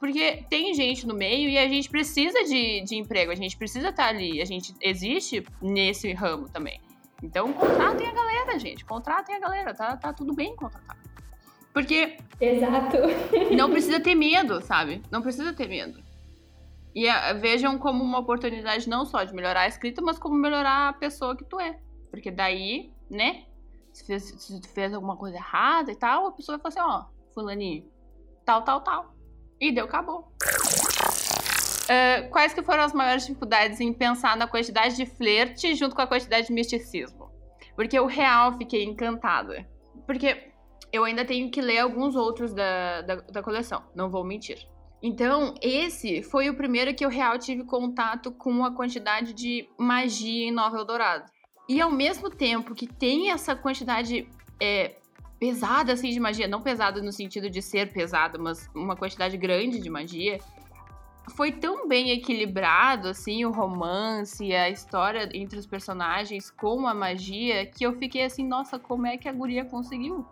Porque 0.00 0.46
tem 0.48 0.72
gente 0.72 1.06
no 1.06 1.14
meio 1.14 1.50
e 1.50 1.58
a 1.58 1.68
gente 1.68 1.90
precisa 1.90 2.44
de, 2.44 2.82
de 2.82 2.96
emprego, 2.96 3.32
a 3.32 3.34
gente 3.34 3.56
precisa 3.56 3.88
estar 3.88 4.06
ali, 4.06 4.40
a 4.40 4.44
gente 4.44 4.72
existe 4.80 5.44
nesse 5.60 6.12
ramo 6.12 6.48
também. 6.48 6.80
Então, 7.22 7.52
contratem 7.52 8.06
a 8.06 8.12
galera, 8.12 8.58
gente. 8.58 8.84
Contratem 8.84 9.34
a 9.34 9.40
galera, 9.40 9.74
tá, 9.74 9.96
tá 9.96 10.12
tudo 10.12 10.32
bem 10.32 10.56
contratar. 10.56 10.96
Porque. 11.74 12.16
Exato. 12.40 12.96
não 13.54 13.68
precisa 13.70 14.00
ter 14.00 14.14
medo, 14.14 14.62
sabe? 14.62 15.02
Não 15.10 15.20
precisa 15.20 15.52
ter 15.52 15.68
medo. 15.68 16.07
E 16.98 17.08
a, 17.08 17.32
vejam 17.32 17.78
como 17.78 18.02
uma 18.02 18.18
oportunidade 18.18 18.88
não 18.88 19.06
só 19.06 19.22
de 19.22 19.32
melhorar 19.32 19.60
a 19.60 19.68
escrita, 19.68 20.02
mas 20.02 20.18
como 20.18 20.34
melhorar 20.34 20.88
a 20.88 20.92
pessoa 20.92 21.36
que 21.36 21.44
tu 21.44 21.60
é. 21.60 21.78
Porque 22.10 22.28
daí, 22.28 22.92
né? 23.08 23.44
Se, 23.92 24.04
fez, 24.04 24.24
se 24.24 24.60
tu 24.60 24.68
fez 24.68 24.92
alguma 24.92 25.16
coisa 25.16 25.36
errada 25.36 25.92
e 25.92 25.94
tal, 25.94 26.26
a 26.26 26.32
pessoa 26.32 26.58
vai 26.58 26.72
falar 26.72 26.88
assim: 26.88 27.06
ó, 27.06 27.32
Fulaninho, 27.32 27.88
tal, 28.44 28.62
tal, 28.62 28.80
tal. 28.80 29.14
E 29.60 29.70
deu, 29.70 29.84
acabou. 29.84 30.32
Uh, 31.84 32.28
quais 32.30 32.52
que 32.52 32.64
foram 32.64 32.82
as 32.82 32.92
maiores 32.92 33.24
dificuldades 33.24 33.80
em 33.80 33.92
pensar 33.92 34.36
na 34.36 34.48
quantidade 34.48 34.96
de 34.96 35.06
flerte 35.06 35.76
junto 35.76 35.94
com 35.94 36.02
a 36.02 36.06
quantidade 36.08 36.48
de 36.48 36.52
misticismo? 36.52 37.30
Porque 37.76 37.96
eu 37.96 38.06
real 38.06 38.58
fiquei 38.58 38.82
encantada. 38.82 39.64
Porque 40.04 40.50
eu 40.92 41.04
ainda 41.04 41.24
tenho 41.24 41.48
que 41.48 41.60
ler 41.60 41.78
alguns 41.78 42.16
outros 42.16 42.52
da, 42.52 43.02
da, 43.02 43.14
da 43.14 43.40
coleção, 43.40 43.84
não 43.94 44.10
vou 44.10 44.24
mentir. 44.24 44.66
Então, 45.02 45.54
esse 45.62 46.22
foi 46.22 46.50
o 46.50 46.56
primeiro 46.56 46.94
que 46.94 47.04
eu 47.04 47.08
real 47.08 47.38
tive 47.38 47.64
contato 47.64 48.32
com 48.32 48.64
a 48.64 48.74
quantidade 48.74 49.32
de 49.32 49.68
magia 49.78 50.48
em 50.48 50.52
Nova 50.52 50.76
Eldorado. 50.76 51.30
E 51.68 51.80
ao 51.80 51.90
mesmo 51.90 52.30
tempo 52.30 52.74
que 52.74 52.86
tem 52.86 53.30
essa 53.30 53.54
quantidade 53.54 54.28
é, 54.60 54.96
pesada 55.38 55.92
assim 55.92 56.10
de 56.10 56.18
magia, 56.18 56.48
não 56.48 56.62
pesada 56.62 57.00
no 57.00 57.12
sentido 57.12 57.48
de 57.48 57.62
ser 57.62 57.92
pesada, 57.92 58.38
mas 58.38 58.68
uma 58.74 58.96
quantidade 58.96 59.36
grande 59.36 59.78
de 59.78 59.88
magia. 59.88 60.38
Foi 61.36 61.52
tão 61.52 61.86
bem 61.86 62.10
equilibrado 62.10 63.08
assim 63.08 63.44
o 63.44 63.52
romance, 63.52 64.52
a 64.52 64.70
história 64.70 65.28
entre 65.34 65.58
os 65.58 65.66
personagens 65.66 66.50
com 66.50 66.88
a 66.88 66.94
magia 66.94 67.66
que 67.66 67.84
eu 67.84 67.92
fiquei 67.98 68.24
assim, 68.24 68.46
nossa, 68.46 68.78
como 68.78 69.06
é 69.06 69.18
que 69.18 69.28
a 69.28 69.32
guria 69.32 69.64
conseguiu? 69.64 70.26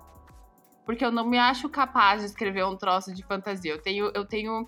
Porque 0.87 1.05
eu 1.05 1.11
não 1.11 1.27
me 1.27 1.37
acho 1.37 1.69
capaz 1.69 2.23
de 2.23 2.29
escrever 2.29 2.65
um 2.65 2.77
troço 2.77 3.13
de 3.13 3.23
fantasia. 3.25 3.73
Eu 3.73 3.83
tenho, 3.83 4.11
eu 4.15 4.25
tenho 4.25 4.67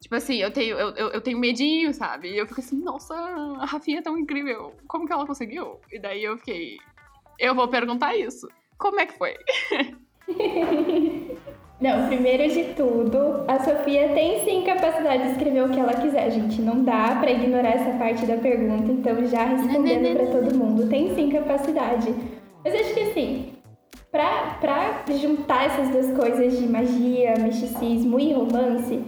Tipo 0.00 0.14
assim, 0.14 0.36
eu 0.36 0.50
tenho, 0.50 0.78
eu, 0.78 0.90
eu, 0.94 1.08
eu, 1.10 1.20
tenho 1.20 1.38
medinho, 1.38 1.92
sabe? 1.92 2.30
E 2.30 2.38
eu 2.38 2.46
fico 2.46 2.60
assim, 2.60 2.80
nossa, 2.82 3.14
a 3.14 3.66
Rafinha 3.66 3.98
é 3.98 4.02
tão 4.02 4.16
incrível. 4.16 4.74
Como 4.88 5.06
que 5.06 5.12
ela 5.12 5.26
conseguiu? 5.26 5.78
E 5.92 6.00
daí 6.00 6.24
eu 6.24 6.38
fiquei, 6.38 6.78
eu 7.38 7.54
vou 7.54 7.68
perguntar 7.68 8.16
isso. 8.16 8.48
Como 8.78 8.98
é 8.98 9.04
que 9.04 9.18
foi? 9.18 9.36
Não, 11.78 12.08
primeiro 12.08 12.52
de 12.52 12.74
tudo, 12.74 13.44
a 13.48 13.58
Sofia 13.58 14.10
tem 14.10 14.44
sim 14.44 14.64
capacidade 14.64 15.22
de 15.22 15.30
escrever 15.30 15.64
o 15.64 15.70
que 15.70 15.80
ela 15.80 15.94
quiser, 15.94 16.30
gente. 16.30 16.60
Não 16.60 16.82
dá 16.84 17.16
para 17.16 17.30
ignorar 17.30 17.70
essa 17.70 17.98
parte 17.98 18.26
da 18.26 18.36
pergunta, 18.36 18.92
então 18.92 19.26
já 19.26 19.44
respondendo 19.44 20.14
para 20.14 20.26
todo 20.26 20.54
mundo, 20.54 20.88
tem 20.88 21.14
sim 21.14 21.30
capacidade. 21.30 22.14
Mas 22.62 22.74
acho 22.74 22.92
que 22.92 23.00
assim, 23.00 23.52
pra 24.10 24.58
juntar 25.20 25.66
essas 25.66 25.88
duas 25.88 26.10
coisas 26.16 26.58
de 26.58 26.66
magia, 26.66 27.34
misticismo 27.38 28.18
e 28.18 28.32
romance, 28.32 29.00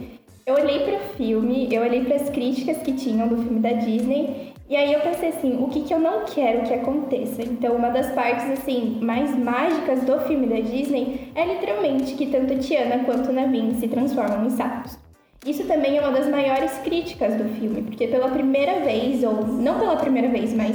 eu 0.46 0.54
olhei 0.54 0.80
para 0.80 0.96
o 0.96 1.16
filme, 1.16 1.68
eu 1.72 1.82
olhei 1.82 2.04
para 2.04 2.16
as 2.16 2.30
críticas 2.30 2.78
que 2.78 2.92
tinham 2.92 3.28
do 3.28 3.36
filme 3.36 3.60
da 3.60 3.72
Disney 3.72 4.52
e 4.72 4.76
aí 4.76 4.92
eu 4.92 5.00
pensei 5.00 5.28
assim, 5.28 5.62
o 5.62 5.68
que, 5.68 5.82
que 5.82 5.92
eu 5.92 6.00
não 6.00 6.24
quero 6.24 6.62
que 6.62 6.72
aconteça? 6.72 7.42
Então, 7.42 7.76
uma 7.76 7.90
das 7.90 8.10
partes 8.12 8.50
assim 8.50 8.98
mais 9.02 9.36
mágicas 9.36 10.02
do 10.02 10.18
filme 10.20 10.46
da 10.46 10.60
Disney 10.60 11.30
é 11.34 11.44
literalmente 11.44 12.14
que 12.14 12.26
tanto 12.26 12.58
Tiana 12.58 13.04
quanto 13.04 13.32
Navin 13.32 13.74
se 13.74 13.86
transformam 13.86 14.46
em 14.46 14.50
sapos. 14.50 14.98
Isso 15.44 15.64
também 15.64 15.98
é 15.98 16.00
uma 16.00 16.12
das 16.12 16.28
maiores 16.28 16.72
críticas 16.78 17.34
do 17.34 17.44
filme, 17.56 17.82
porque 17.82 18.06
pela 18.06 18.30
primeira 18.30 18.80
vez, 18.80 19.22
ou 19.22 19.44
não 19.44 19.78
pela 19.78 19.96
primeira 19.96 20.28
vez, 20.28 20.54
mas 20.54 20.74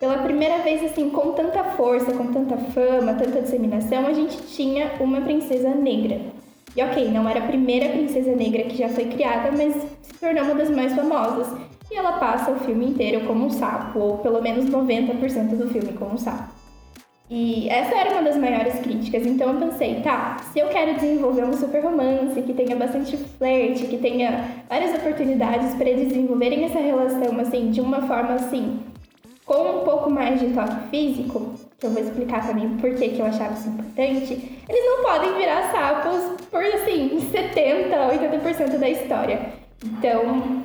pela 0.00 0.16
primeira 0.22 0.58
vez 0.62 0.82
assim, 0.82 1.10
com 1.10 1.32
tanta 1.32 1.62
força, 1.62 2.10
com 2.14 2.32
tanta 2.32 2.56
fama, 2.56 3.12
tanta 3.12 3.42
disseminação, 3.42 4.06
a 4.06 4.14
gente 4.14 4.38
tinha 4.46 4.92
uma 4.98 5.20
princesa 5.20 5.74
negra. 5.74 6.18
E 6.74 6.82
ok, 6.82 7.10
não 7.10 7.28
era 7.28 7.40
a 7.40 7.46
primeira 7.46 7.90
princesa 7.90 8.34
negra 8.34 8.62
que 8.62 8.78
já 8.78 8.88
foi 8.88 9.04
criada, 9.04 9.52
mas 9.52 9.74
se 10.00 10.14
tornou 10.18 10.44
uma 10.44 10.54
das 10.54 10.70
mais 10.70 10.94
famosas 10.94 11.54
e 11.90 11.96
ela 11.96 12.12
passa 12.12 12.50
o 12.50 12.60
filme 12.60 12.86
inteiro 12.86 13.26
como 13.26 13.44
um 13.44 13.50
sapo, 13.50 13.98
ou 13.98 14.18
pelo 14.18 14.40
menos 14.40 14.64
90% 14.70 15.56
do 15.56 15.68
filme 15.68 15.92
como 15.92 16.14
um 16.14 16.18
sapo. 16.18 16.58
E 17.28 17.68
essa 17.68 17.94
era 17.94 18.12
uma 18.12 18.22
das 18.22 18.36
maiores 18.38 18.80
críticas, 18.80 19.26
então 19.26 19.52
eu 19.52 19.60
pensei, 19.60 20.00
tá, 20.00 20.38
se 20.50 20.58
eu 20.58 20.68
quero 20.68 20.94
desenvolver 20.94 21.44
um 21.44 21.52
super 21.52 21.84
romance, 21.84 22.40
que 22.42 22.54
tenha 22.54 22.74
bastante 22.74 23.16
flerte, 23.16 23.86
que 23.86 23.98
tenha 23.98 24.48
várias 24.68 24.94
oportunidades 24.94 25.74
para 25.74 25.92
desenvolverem 25.92 26.64
essa 26.64 26.80
relação, 26.80 27.38
assim, 27.38 27.70
de 27.70 27.80
uma 27.80 28.02
forma, 28.02 28.34
assim, 28.34 28.80
com 29.50 29.80
um 29.80 29.84
pouco 29.84 30.08
mais 30.08 30.38
de 30.38 30.46
toque 30.50 30.76
físico, 30.90 31.54
que 31.80 31.84
eu 31.84 31.90
vou 31.90 32.00
explicar 32.00 32.46
também 32.46 32.68
por 32.76 32.94
que 32.94 33.18
eu 33.18 33.26
achava 33.26 33.54
isso 33.54 33.68
importante, 33.68 34.62
eles 34.68 34.84
não 34.84 35.02
podem 35.02 35.34
virar 35.34 35.72
sapos 35.72 36.46
por, 36.48 36.62
assim, 36.62 37.28
70, 37.32 37.96
80% 37.96 38.78
da 38.78 38.88
história. 38.88 39.54
Então, 39.84 40.62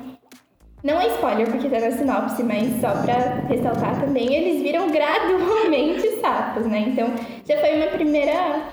não 0.84 1.00
é 1.00 1.08
spoiler 1.08 1.50
porque 1.50 1.68
tá 1.68 1.80
na 1.80 1.90
sinopse, 1.90 2.44
mas 2.44 2.80
só 2.80 2.92
pra 3.02 3.48
ressaltar 3.48 3.98
também, 3.98 4.32
eles 4.32 4.62
viram 4.62 4.88
gradualmente 4.88 6.20
sapos, 6.20 6.64
né? 6.66 6.84
Então 6.86 7.08
já 7.44 7.58
foi 7.58 7.74
uma 7.74 7.88
primeira. 7.88 8.68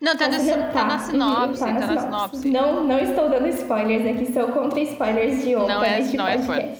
Não, 0.00 0.16
tá, 0.16 0.26
no, 0.26 0.36
tá, 0.36 0.68
tá 0.72 0.84
na 0.84 0.98
sinopse, 0.98 1.60
tá 1.60 1.72
na, 1.72 1.80
tá 1.80 1.86
na 1.86 2.00
sinopse. 2.00 2.48
Não, 2.48 2.82
não 2.82 2.98
estou 2.98 3.30
dando 3.30 3.46
spoilers 3.50 4.04
aqui, 4.04 4.32
sou 4.32 4.48
contra 4.48 4.80
spoilers 4.80 5.44
de 5.44 5.54
outra. 5.54 5.74
Não 5.76 5.84
é, 5.84 6.00
não 6.00 6.26
é 6.26 6.36
spoiler. 6.38 6.76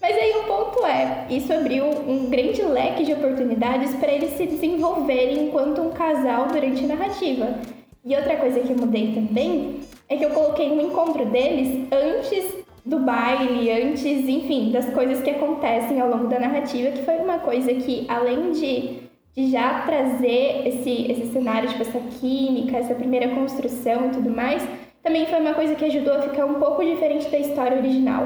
Mas 0.00 0.16
aí 0.16 0.32
o 0.36 0.44
ponto 0.44 0.86
é, 0.86 1.26
isso 1.28 1.52
abriu 1.52 1.84
um 1.86 2.30
grande 2.30 2.62
leque 2.62 3.04
de 3.04 3.12
oportunidades 3.12 3.94
para 3.96 4.12
eles 4.12 4.30
se 4.30 4.46
desenvolverem 4.46 5.46
enquanto 5.46 5.80
um 5.80 5.90
casal 5.90 6.46
durante 6.46 6.84
a 6.84 6.88
narrativa. 6.88 7.58
E 8.04 8.14
outra 8.14 8.36
coisa 8.36 8.60
que 8.60 8.70
eu 8.70 8.76
mudei 8.76 9.12
também 9.12 9.80
é 10.08 10.16
que 10.16 10.24
eu 10.24 10.30
coloquei 10.30 10.70
um 10.70 10.80
encontro 10.80 11.26
deles 11.26 11.86
antes 11.92 12.64
do 12.86 13.00
baile, 13.00 13.70
antes, 13.70 14.26
enfim, 14.26 14.70
das 14.70 14.88
coisas 14.94 15.20
que 15.20 15.30
acontecem 15.30 16.00
ao 16.00 16.08
longo 16.08 16.28
da 16.28 16.38
narrativa, 16.38 16.92
que 16.92 17.02
foi 17.02 17.16
uma 17.16 17.38
coisa 17.40 17.74
que, 17.74 18.06
além 18.08 18.52
de, 18.52 19.00
de 19.36 19.50
já 19.50 19.82
trazer 19.82 20.66
esse, 20.66 21.12
esse 21.12 21.32
cenário, 21.32 21.68
tipo, 21.68 21.82
essa 21.82 22.00
química, 22.18 22.78
essa 22.78 22.94
primeira 22.94 23.28
construção 23.34 24.06
e 24.06 24.10
tudo 24.10 24.30
mais, 24.30 24.66
também 25.02 25.26
foi 25.26 25.40
uma 25.40 25.54
coisa 25.54 25.74
que 25.74 25.84
ajudou 25.84 26.14
a 26.14 26.22
ficar 26.22 26.46
um 26.46 26.54
pouco 26.54 26.82
diferente 26.82 27.28
da 27.28 27.38
história 27.38 27.76
original. 27.76 28.24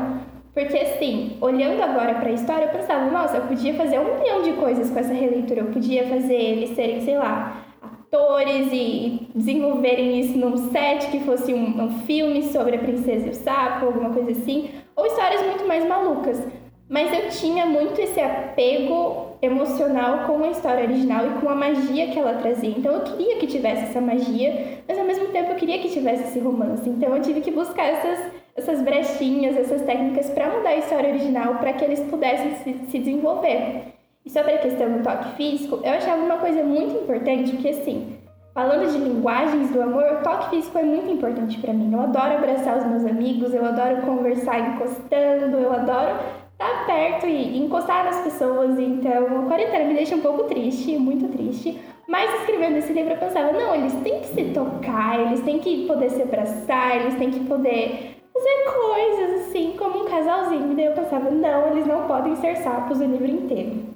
Porque, 0.55 0.77
assim, 0.77 1.37
olhando 1.41 1.83
agora 1.83 2.15
para 2.15 2.29
a 2.29 2.33
história, 2.33 2.67
eu 2.67 2.71
pensava, 2.71 3.11
nossa, 3.11 3.39
eu 3.39 3.47
podia 3.47 3.75
fazer 3.75 3.99
um 3.99 4.19
milhão 4.19 4.43
de 4.43 4.53
coisas 4.53 4.91
com 4.91 4.99
essa 4.99 5.15
releitura. 5.15 5.61
Eu 5.61 5.73
podia 5.73 6.07
fazer 6.07 6.35
eles 6.35 6.71
serem, 6.71 7.01
sei 7.01 7.17
lá, 7.17 7.65
atores 8.13 8.69
e 8.71 9.29
desenvolverem 9.35 10.21
isso 10.21 10.37
num 10.37 10.71
set 10.71 11.11
que 11.11 11.21
fosse 11.21 11.55
um, 11.55 11.83
um, 11.83 12.01
filme 12.01 12.43
sobre 12.43 12.77
a 12.77 12.79
princesa 12.79 13.27
e 13.27 13.31
o 13.31 13.35
sapo, 13.35 13.87
alguma 13.87 14.11
coisa 14.11 14.33
assim, 14.33 14.69
ou 14.95 15.07
histórias 15.07 15.43
muito 15.43 15.67
mais 15.67 15.87
malucas. 15.89 16.39
Mas 16.87 17.11
eu 17.11 17.31
tinha 17.31 17.65
muito 17.65 17.99
esse 17.99 18.21
apego 18.21 19.33
emocional 19.41 20.27
com 20.27 20.45
a 20.45 20.51
história 20.51 20.85
original 20.85 21.27
e 21.27 21.41
com 21.41 21.49
a 21.49 21.55
magia 21.55 22.09
que 22.09 22.19
ela 22.19 22.35
trazia. 22.35 22.69
Então 22.69 22.93
eu 22.93 23.01
queria 23.01 23.37
que 23.39 23.47
tivesse 23.47 23.85
essa 23.85 24.01
magia, 24.01 24.83
mas 24.87 24.99
ao 24.99 25.07
mesmo 25.07 25.29
tempo 25.29 25.53
eu 25.53 25.57
queria 25.57 25.79
que 25.79 25.89
tivesse 25.89 26.25
esse 26.25 26.39
romance. 26.39 26.87
Então 26.87 27.17
eu 27.17 27.23
tive 27.23 27.41
que 27.41 27.51
buscar 27.51 27.85
essas, 27.85 28.31
essas 28.57 28.83
brechinhas, 28.83 29.57
essas 29.57 29.83
técnicas 29.83 30.29
para 30.31 30.51
mudar 30.51 30.71
a 30.71 30.77
história 30.77 31.11
original 31.11 31.57
para 31.57 31.73
que 31.73 31.85
eles 31.85 32.01
pudessem 32.01 32.55
se, 32.57 32.91
se 32.91 32.99
desenvolver. 32.99 33.93
E 34.25 34.31
sobre 34.31 34.53
a 34.53 34.59
questão 34.59 34.93
do 34.93 35.03
toque 35.03 35.37
físico, 35.37 35.81
eu 35.83 35.93
achava 35.93 36.23
uma 36.23 36.37
coisa 36.37 36.63
muito 36.63 37.03
importante, 37.03 37.53
porque 37.53 37.71
assim, 37.71 38.19
falando 38.55 38.91
de 38.93 38.99
linguagens 38.99 39.71
do 39.71 39.83
amor, 39.83 40.05
o 40.05 40.23
toque 40.23 40.51
físico 40.51 40.79
é 40.79 40.83
muito 40.83 41.11
importante 41.11 41.59
para 41.59 41.73
mim. 41.73 41.93
Eu 41.93 42.01
adoro 42.01 42.35
abraçar 42.35 42.79
os 42.79 42.87
meus 42.87 43.05
amigos, 43.05 43.53
eu 43.53 43.65
adoro 43.65 44.03
conversar 44.03 44.61
encostando, 44.61 45.57
eu 45.57 45.73
adoro 45.73 46.21
estar 46.53 46.87
perto 46.87 47.27
e 47.27 47.59
encostar 47.59 48.05
nas 48.05 48.21
pessoas. 48.21 48.79
Então, 48.79 49.41
a 49.41 49.49
quarentena 49.49 49.87
me 49.87 49.95
deixa 49.95 50.15
um 50.15 50.21
pouco 50.21 50.45
triste, 50.45 50.97
muito 50.99 51.27
triste. 51.29 51.81
Mas 52.07 52.33
escrevendo 52.41 52.77
esse 52.77 52.93
livro 52.93 53.15
eu 53.15 53.19
pensava, 53.19 53.53
não, 53.53 53.75
eles 53.75 53.95
têm 54.03 54.21
que 54.21 54.27
se 54.27 54.45
tocar, 54.53 55.19
eles 55.19 55.41
têm 55.41 55.59
que 55.59 55.87
poder 55.87 56.11
se 56.11 56.23
abraçar, 56.23 56.97
eles 56.97 57.15
têm 57.15 57.31
que 57.31 57.41
poder 57.41 58.22
fazer 58.33 58.65
coisas 58.75 59.41
assim, 59.43 59.77
como 59.77 60.03
um 60.03 60.09
casalzinho. 60.09 60.73
E 60.73 60.77
daí 60.77 60.87
eu 60.87 60.95
pensava, 60.95 61.31
não, 61.31 61.69
eles 61.69 61.87
não 61.87 62.07
podem 62.07 62.37
ser 62.37 62.57
sapos 62.57 63.01
o 63.01 63.05
livro 63.05 63.27
inteiro. 63.27 63.95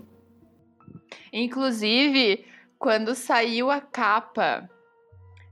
Inclusive, 1.33 2.45
quando 2.79 3.15
saiu 3.15 3.71
a 3.71 3.81
capa, 3.81 4.69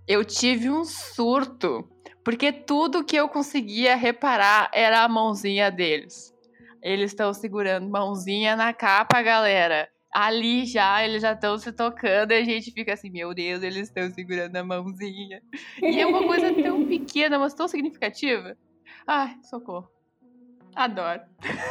eu 0.07 0.25
tive 0.25 0.71
um 0.71 0.85
surto, 0.85 1.89
porque 2.25 2.53
tudo 2.53 3.05
que 3.05 3.17
eu 3.17 3.29
conseguia 3.29 3.97
reparar 3.97 4.71
era 4.73 5.03
a 5.03 5.09
mãozinha 5.09 5.71
deles. 5.71 6.35
Eles 6.83 7.11
estão 7.11 7.33
segurando 7.33 7.89
mãozinha 7.89 8.55
na 8.57 8.73
capa, 8.75 9.23
galera. 9.23 9.89
Ali 10.13 10.65
já, 10.65 11.03
eles 11.03 11.23
já 11.23 11.33
estão 11.33 11.59
se 11.59 11.73
tocando 11.73 12.33
e 12.33 12.37
a 12.37 12.45
gente 12.45 12.71
fica 12.71 12.93
assim, 12.93 13.11
meu 13.11 13.35
Deus, 13.35 13.63
eles 13.63 13.89
estão 13.89 14.09
segurando 14.11 14.55
a 14.55 14.63
mãozinha. 14.63 15.43
E 15.83 15.99
é 15.99 16.07
uma 16.07 16.25
coisa 16.25 16.53
tão 16.55 16.85
pequena, 16.87 17.39
mas 17.39 17.55
tão 17.55 17.67
significativa. 17.67 18.57
Ai, 19.07 19.37
socorro. 19.43 19.89
Adoro. 20.75 21.21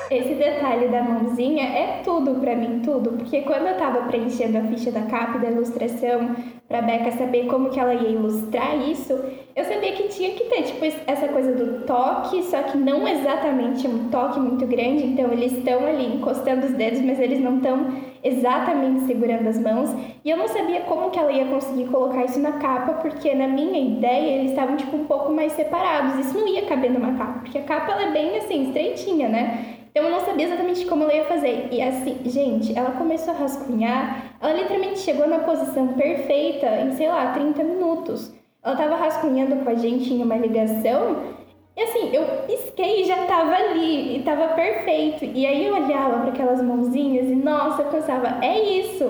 Esse 0.10 0.34
detalhe 0.36 0.88
da 0.88 1.04
mãozinha 1.04 1.64
é 1.64 2.02
tudo 2.04 2.36
para 2.36 2.56
mim, 2.56 2.82
tudo. 2.82 3.12
Porque 3.12 3.42
quando 3.42 3.68
eu 3.68 3.78
tava 3.78 4.04
preenchendo 4.08 4.58
a 4.58 4.64
ficha 4.64 4.92
da 4.92 5.02
capa 5.02 5.38
e 5.38 5.42
da 5.42 5.52
ilustração, 5.52 6.36
pra 6.70 6.82
Becca 6.82 7.12
saber 7.12 7.48
como 7.48 7.70
que 7.70 7.80
ela 7.80 7.94
ia 7.94 8.10
ilustrar 8.10 8.78
isso, 8.88 9.14
eu 9.54 9.66
sabia 9.66 9.92
que 9.92 10.08
tinha 10.08 10.32
que 10.32 10.46
ter, 10.46 10.64
tipo, 10.64 10.86
essa 10.86 11.28
coisa 11.28 11.54
do 11.54 11.86
toque, 11.86 12.44
só 12.44 12.64
que 12.64 12.78
não 12.78 13.06
exatamente 13.06 13.86
um 13.88 14.10
toque 14.10 14.40
muito 14.40 14.66
grande. 14.66 15.06
Então, 15.06 15.34
eles 15.34 15.52
estão 15.52 15.86
ali 15.86 16.16
encostando 16.16 16.66
os 16.66 16.74
dedos, 16.74 17.02
mas 17.02 17.20
eles 17.20 17.42
não 17.42 17.58
estão 17.58 18.13
exatamente 18.24 19.02
segurando 19.02 19.48
as 19.48 19.60
mãos. 19.60 19.90
E 20.24 20.30
eu 20.30 20.38
não 20.38 20.48
sabia 20.48 20.82
como 20.82 21.12
que 21.12 21.20
ela 21.20 21.32
ia 21.32 21.46
conseguir 21.46 21.86
colocar 21.88 22.24
isso 22.24 22.40
na 22.40 22.54
capa, 22.54 22.94
porque 22.94 23.36
na 23.36 23.48
minha 23.48 23.80
ideia 23.80 24.38
eles 24.38 24.52
estavam 24.52 24.78
tipo 24.78 24.96
um 24.96 25.06
pouco 25.06 25.32
mais 25.32 25.52
separados. 25.54 26.26
Isso 26.26 26.38
não 26.38 26.48
ia 26.48 26.66
caber 26.66 26.92
numa 26.92 27.18
capa, 27.18 27.40
porque 27.40 27.58
a 27.58 27.64
capa 27.64 27.92
ela 27.92 28.04
é 28.04 28.12
bem 28.12 28.38
assim, 28.38 28.68
estreitinha, 28.68 29.28
né? 29.28 29.66
Então 29.92 30.06
eu 30.06 30.10
não 30.10 30.22
sabia 30.22 30.48
exatamente 30.48 30.86
como 30.86 31.04
ela 31.04 31.14
ia 31.14 31.26
fazer. 31.26 31.68
E 31.72 31.82
assim, 31.82 32.18
gente, 32.26 32.76
ela 32.78 32.92
começou 32.92 33.34
a 33.34 33.38
rascunhar, 33.38 34.34
ela 34.42 34.54
literalmente 34.54 35.00
chegou 35.00 35.28
na 35.28 35.40
posição 35.40 35.90
perfeita 35.90 36.66
em, 36.82 36.94
sei 36.94 37.10
lá, 37.10 37.32
30 37.34 37.64
minutos. 37.64 38.34
Ela 38.64 38.76
tava 38.76 38.96
rascunhando 38.96 39.58
com 39.58 39.70
a 39.70 39.76
gente 39.76 40.12
em 40.12 40.24
uma 40.24 40.38
ligação 40.38 41.34
e 41.76 41.82
assim, 41.82 42.14
eu 42.14 42.24
pisquei 42.46 43.02
e 43.02 43.06
já 43.06 43.26
tava 43.26 43.52
ali, 43.56 44.18
e 44.18 44.24
tava 44.24 44.50
perfeito. 44.50 45.26
E 45.26 45.46
aí 45.46 45.66
eu 45.66 45.74
olhava 45.74 46.20
para 46.20 46.30
aquelas 46.30 46.62
mãozinhas 46.62 47.28
e, 47.28 47.36
nossa, 47.36 47.82
eu 47.82 47.90
pensava, 47.90 48.44
é 48.46 48.60
isso. 48.80 49.04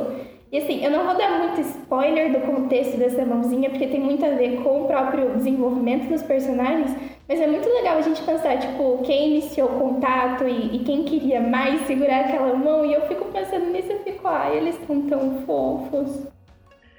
E 0.50 0.58
assim, 0.60 0.86
eu 0.86 0.92
não 0.92 1.04
vou 1.04 1.18
dar 1.18 1.40
muito 1.40 1.60
spoiler 1.60 2.32
do 2.32 2.40
contexto 2.46 2.96
dessa 2.96 3.26
mãozinha, 3.26 3.70
porque 3.70 3.88
tem 3.88 4.00
muito 4.00 4.24
a 4.24 4.30
ver 4.30 4.62
com 4.62 4.84
o 4.84 4.88
próprio 4.88 5.36
desenvolvimento 5.36 6.08
dos 6.08 6.22
personagens, 6.22 6.96
mas 7.28 7.42
é 7.42 7.48
muito 7.48 7.68
legal 7.68 7.98
a 7.98 8.02
gente 8.02 8.22
pensar, 8.22 8.58
tipo, 8.60 9.00
quem 9.04 9.32
iniciou 9.32 9.68
o 9.68 9.80
contato 9.80 10.48
e, 10.48 10.76
e 10.76 10.80
quem 10.86 11.04
queria 11.04 11.42
mais 11.42 11.82
segurar 11.88 12.22
aquela 12.22 12.54
mão, 12.56 12.86
e 12.86 12.94
eu 12.94 13.02
fico 13.08 13.26
pensando 13.26 13.66
nisso 13.72 13.92
e 13.92 14.00
fico, 14.04 14.28
ai, 14.28 14.58
eles 14.58 14.80
são 14.88 15.02
tão 15.02 15.42
fofos. 15.42 16.28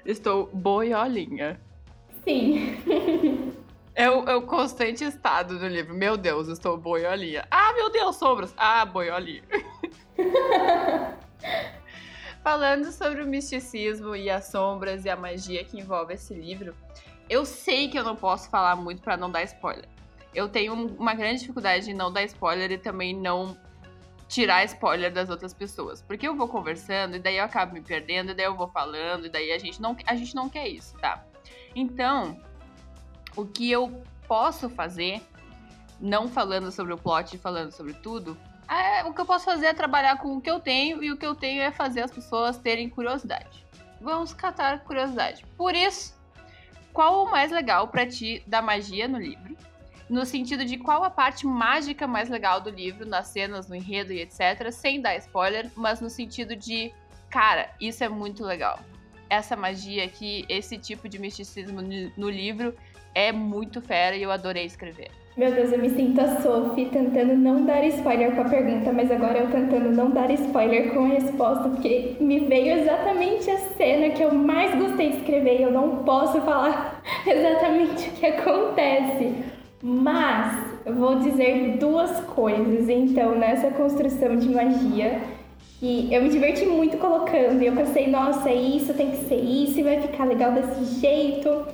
Estou 0.05 0.47
boiolinha. 0.53 1.59
Sim. 2.23 2.75
É 3.95 4.09
o, 4.09 4.29
é 4.29 4.35
o 4.35 4.41
constante 4.41 5.05
estado 5.05 5.57
do 5.57 5.67
livro. 5.67 5.95
Meu 5.95 6.17
Deus, 6.17 6.49
estou 6.49 6.77
boiolinha. 6.77 7.47
Ah, 7.49 7.71
meu 7.73 7.89
Deus, 7.89 8.17
sombras. 8.17 8.53
Ah, 8.57 8.85
boiolinha. 8.85 9.41
Falando 12.43 12.91
sobre 12.91 13.23
o 13.23 13.27
misticismo 13.27 14.13
e 14.13 14.29
as 14.29 14.47
sombras 14.47 15.05
e 15.05 15.09
a 15.09 15.15
magia 15.15 15.63
que 15.63 15.79
envolve 15.79 16.13
esse 16.13 16.33
livro, 16.33 16.75
eu 17.29 17.45
sei 17.45 17.87
que 17.87 17.97
eu 17.97 18.03
não 18.03 18.17
posso 18.17 18.49
falar 18.49 18.75
muito 18.75 19.01
para 19.01 19.15
não 19.15 19.31
dar 19.31 19.43
spoiler. 19.43 19.87
Eu 20.33 20.49
tenho 20.49 20.73
uma 20.73 21.13
grande 21.13 21.39
dificuldade 21.39 21.89
em 21.89 21.93
não 21.93 22.11
dar 22.11 22.23
spoiler 22.23 22.69
e 22.73 22.77
também 22.77 23.15
não 23.15 23.57
tirar 24.27 24.65
spoiler 24.65 25.11
das 25.11 25.29
outras 25.29 25.53
pessoas. 25.53 26.01
Porque 26.01 26.27
eu 26.27 26.35
vou 26.35 26.49
conversando 26.49 27.15
e 27.15 27.19
daí 27.19 27.37
eu 27.37 27.45
acabo 27.45 27.73
me 27.73 27.81
perdendo, 27.81 28.31
e 28.31 28.33
daí 28.33 28.45
eu 28.45 28.55
vou 28.55 28.67
falando, 28.67 29.27
e 29.27 29.29
daí 29.29 29.53
a 29.53 29.57
gente 29.57 29.81
não, 29.81 29.95
a 30.05 30.15
gente 30.15 30.35
não 30.35 30.49
quer 30.49 30.67
isso, 30.67 30.97
tá? 30.97 31.25
Então, 31.73 32.37
o 33.35 33.45
que 33.45 33.69
eu 33.69 34.03
posso 34.27 34.69
fazer, 34.69 35.21
não 35.99 36.27
falando 36.27 36.71
sobre 36.71 36.93
o 36.93 36.97
plot 36.97 37.37
falando 37.37 37.71
sobre 37.71 37.93
tudo, 37.93 38.37
é, 38.67 39.03
o 39.03 39.13
que 39.13 39.21
eu 39.21 39.25
posso 39.25 39.45
fazer 39.45 39.67
é 39.67 39.73
trabalhar 39.73 40.17
com 40.17 40.35
o 40.35 40.41
que 40.41 40.49
eu 40.49 40.59
tenho 40.59 41.03
e 41.03 41.11
o 41.11 41.17
que 41.17 41.25
eu 41.25 41.35
tenho 41.35 41.61
é 41.61 41.71
fazer 41.71 42.01
as 42.01 42.11
pessoas 42.11 42.57
terem 42.57 42.89
curiosidade. 42.89 43.65
Vamos 44.01 44.33
catar 44.33 44.83
curiosidade. 44.83 45.45
Por 45.55 45.75
isso, 45.75 46.15
qual 46.91 47.25
o 47.25 47.31
mais 47.31 47.51
legal 47.51 47.87
para 47.87 48.05
ti 48.07 48.43
da 48.47 48.61
magia 48.61 49.07
no 49.07 49.19
livro? 49.19 49.55
No 50.09 50.25
sentido 50.25 50.65
de 50.65 50.77
qual 50.77 51.03
a 51.03 51.09
parte 51.09 51.45
mágica 51.45 52.07
mais 52.07 52.29
legal 52.29 52.61
do 52.61 52.69
livro, 52.69 53.07
nas 53.07 53.27
cenas, 53.27 53.67
no 53.67 53.75
enredo 53.75 54.13
e 54.13 54.21
etc, 54.21 54.71
sem 54.71 55.01
dar 55.01 55.15
spoiler, 55.17 55.69
mas 55.75 55.99
no 55.99 56.09
sentido 56.09 56.55
de, 56.55 56.91
cara, 57.29 57.71
isso 57.79 58.03
é 58.03 58.09
muito 58.09 58.43
legal. 58.43 58.79
Essa 59.29 59.55
magia 59.55 60.05
aqui, 60.05 60.45
esse 60.47 60.77
tipo 60.77 61.09
de 61.09 61.17
misticismo 61.17 61.81
no 62.15 62.29
livro 62.29 62.75
é 63.15 63.31
muito 63.31 63.81
fera 63.81 64.15
e 64.15 64.21
eu 64.21 64.29
adorei 64.29 64.65
escrever. 64.65 65.09
Meu 65.37 65.51
Deus, 65.51 65.71
eu 65.71 65.79
me 65.79 65.89
sinto 65.89 66.21
a 66.21 66.39
Sophie 66.39 66.85
tentando 66.85 67.35
não 67.35 67.65
dar 67.65 67.83
spoiler 67.85 68.33
com 68.35 68.41
a 68.41 68.45
pergunta, 68.45 68.93
mas 68.93 69.11
agora 69.11 69.39
eu 69.39 69.51
tentando 69.51 69.91
não 69.91 70.09
dar 70.11 70.31
spoiler 70.31 70.93
com 70.93 71.05
a 71.05 71.07
resposta, 71.07 71.67
porque 71.67 72.15
me 72.21 72.39
veio 72.39 72.79
exatamente 72.79 73.49
a 73.49 73.57
cena 73.57 74.11
que 74.11 74.23
eu 74.23 74.33
mais 74.33 74.73
gostei 74.75 75.09
de 75.09 75.17
escrever 75.17 75.59
e 75.59 75.63
eu 75.63 75.71
não 75.71 76.03
posso 76.03 76.39
falar 76.41 77.01
exatamente 77.27 78.09
o 78.09 78.11
que 78.13 78.25
acontece. 78.27 79.35
Mas 79.81 80.75
eu 80.85 80.95
vou 80.95 81.19
dizer 81.19 81.77
duas 81.79 82.21
coisas, 82.21 82.87
então, 82.87 83.35
nessa 83.35 83.71
construção 83.71 84.37
de 84.37 84.47
magia. 84.47 85.19
E 85.81 86.13
eu 86.13 86.23
me 86.23 86.29
diverti 86.29 86.65
muito 86.65 86.97
colocando, 86.97 87.61
e 87.61 87.65
eu 87.65 87.75
pensei, 87.75 88.07
nossa, 88.07 88.49
isso, 88.49 88.93
tem 88.93 89.11
que 89.11 89.17
ser 89.25 89.35
isso, 89.35 89.79
e 89.79 89.83
vai 89.83 89.99
ficar 90.01 90.23
legal 90.23 90.53
desse 90.53 91.01
jeito. 91.01 91.65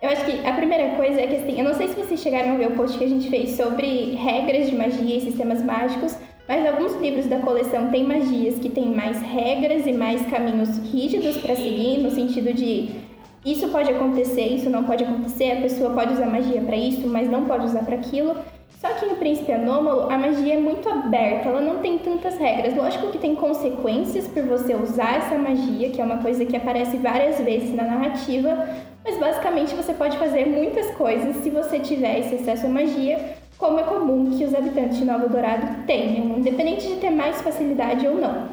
Eu 0.00 0.10
acho 0.10 0.24
que 0.24 0.46
a 0.46 0.52
primeira 0.52 0.94
coisa 0.94 1.20
é 1.20 1.26
que, 1.26 1.34
assim, 1.34 1.58
eu 1.58 1.64
não 1.64 1.74
sei 1.74 1.88
se 1.88 1.94
vocês 1.94 2.20
chegaram 2.20 2.52
a 2.52 2.56
ver 2.56 2.68
o 2.68 2.76
post 2.76 2.96
que 2.96 3.04
a 3.04 3.08
gente 3.08 3.28
fez 3.28 3.56
sobre 3.56 4.14
regras 4.14 4.70
de 4.70 4.76
magia 4.76 5.16
e 5.16 5.20
sistemas 5.20 5.60
mágicos, 5.60 6.16
mas 6.46 6.64
alguns 6.64 6.94
livros 7.00 7.26
da 7.26 7.40
coleção 7.40 7.90
têm 7.90 8.04
magias 8.04 8.60
que 8.60 8.68
têm 8.68 8.94
mais 8.94 9.20
regras 9.20 9.88
e 9.88 9.92
mais 9.92 10.24
caminhos 10.30 10.78
rígidos 10.92 11.38
para 11.38 11.56
seguir, 11.56 11.98
no 11.98 12.12
sentido 12.12 12.54
de 12.54 12.90
isso 13.44 13.68
pode 13.70 13.90
acontecer, 13.90 14.46
isso 14.46 14.70
não 14.70 14.84
pode 14.84 15.02
acontecer, 15.02 15.50
a 15.50 15.62
pessoa 15.62 15.90
pode 15.90 16.12
usar 16.12 16.26
magia 16.26 16.60
para 16.60 16.76
isso, 16.76 17.08
mas 17.08 17.28
não 17.28 17.46
pode 17.46 17.64
usar 17.64 17.84
para 17.84 17.96
aquilo. 17.96 18.36
Só 18.80 18.88
que 18.90 19.06
no 19.06 19.16
Príncipe 19.16 19.52
Anômalo, 19.52 20.10
a 20.10 20.16
magia 20.16 20.54
é 20.54 20.60
muito 20.60 20.88
aberta, 20.88 21.48
ela 21.48 21.60
não 21.60 21.78
tem 21.78 21.98
tantas 21.98 22.38
regras. 22.38 22.76
Lógico 22.76 23.08
que 23.08 23.18
tem 23.18 23.34
consequências 23.34 24.28
por 24.28 24.44
você 24.44 24.76
usar 24.76 25.16
essa 25.16 25.36
magia, 25.36 25.90
que 25.90 26.00
é 26.00 26.04
uma 26.04 26.18
coisa 26.18 26.44
que 26.44 26.56
aparece 26.56 26.96
várias 26.96 27.40
vezes 27.40 27.74
na 27.74 27.82
narrativa, 27.82 28.68
mas 29.04 29.18
basicamente 29.18 29.74
você 29.74 29.92
pode 29.92 30.16
fazer 30.16 30.46
muitas 30.46 30.90
coisas 30.92 31.36
se 31.36 31.50
você 31.50 31.80
tiver 31.80 32.20
esse 32.20 32.36
acesso 32.36 32.66
à 32.66 32.68
magia, 32.68 33.36
como 33.58 33.80
é 33.80 33.82
comum 33.82 34.36
que 34.38 34.44
os 34.44 34.54
habitantes 34.54 34.98
de 34.98 35.04
Nova 35.04 35.28
Dourado 35.28 35.84
tenham, 35.84 36.38
independente 36.38 36.86
de 36.86 36.96
ter 36.96 37.10
mais 37.10 37.42
facilidade 37.42 38.06
ou 38.06 38.14
não. 38.14 38.48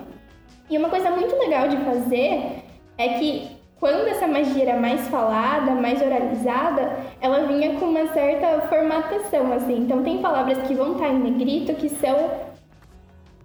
E 0.70 0.78
uma 0.78 0.90
coisa 0.90 1.12
muito 1.12 1.36
legal 1.38 1.68
de 1.68 1.78
fazer 1.78 2.64
é 2.98 3.10
que 3.20 3.55
quando 3.80 4.08
essa 4.08 4.28
magia 4.28 4.70
era 4.70 4.80
mais 4.80 5.08
falada, 5.08 5.72
mais 5.72 6.02
oralizada, 6.02 6.98
ela 7.22 7.46
vinha 7.46 7.80
com 7.80 7.86
uma 7.86 8.08
certa 8.14 8.68
formatação, 8.68 9.52
assim. 9.54 9.80
Então 9.80 10.04
tem 10.04 10.22
palavras 10.22 10.58
que 10.68 10.74
vão 10.74 10.94
estar 10.94 11.10
em 11.10 11.20
negrito 11.20 11.74
que 11.76 11.90
são 11.90 12.46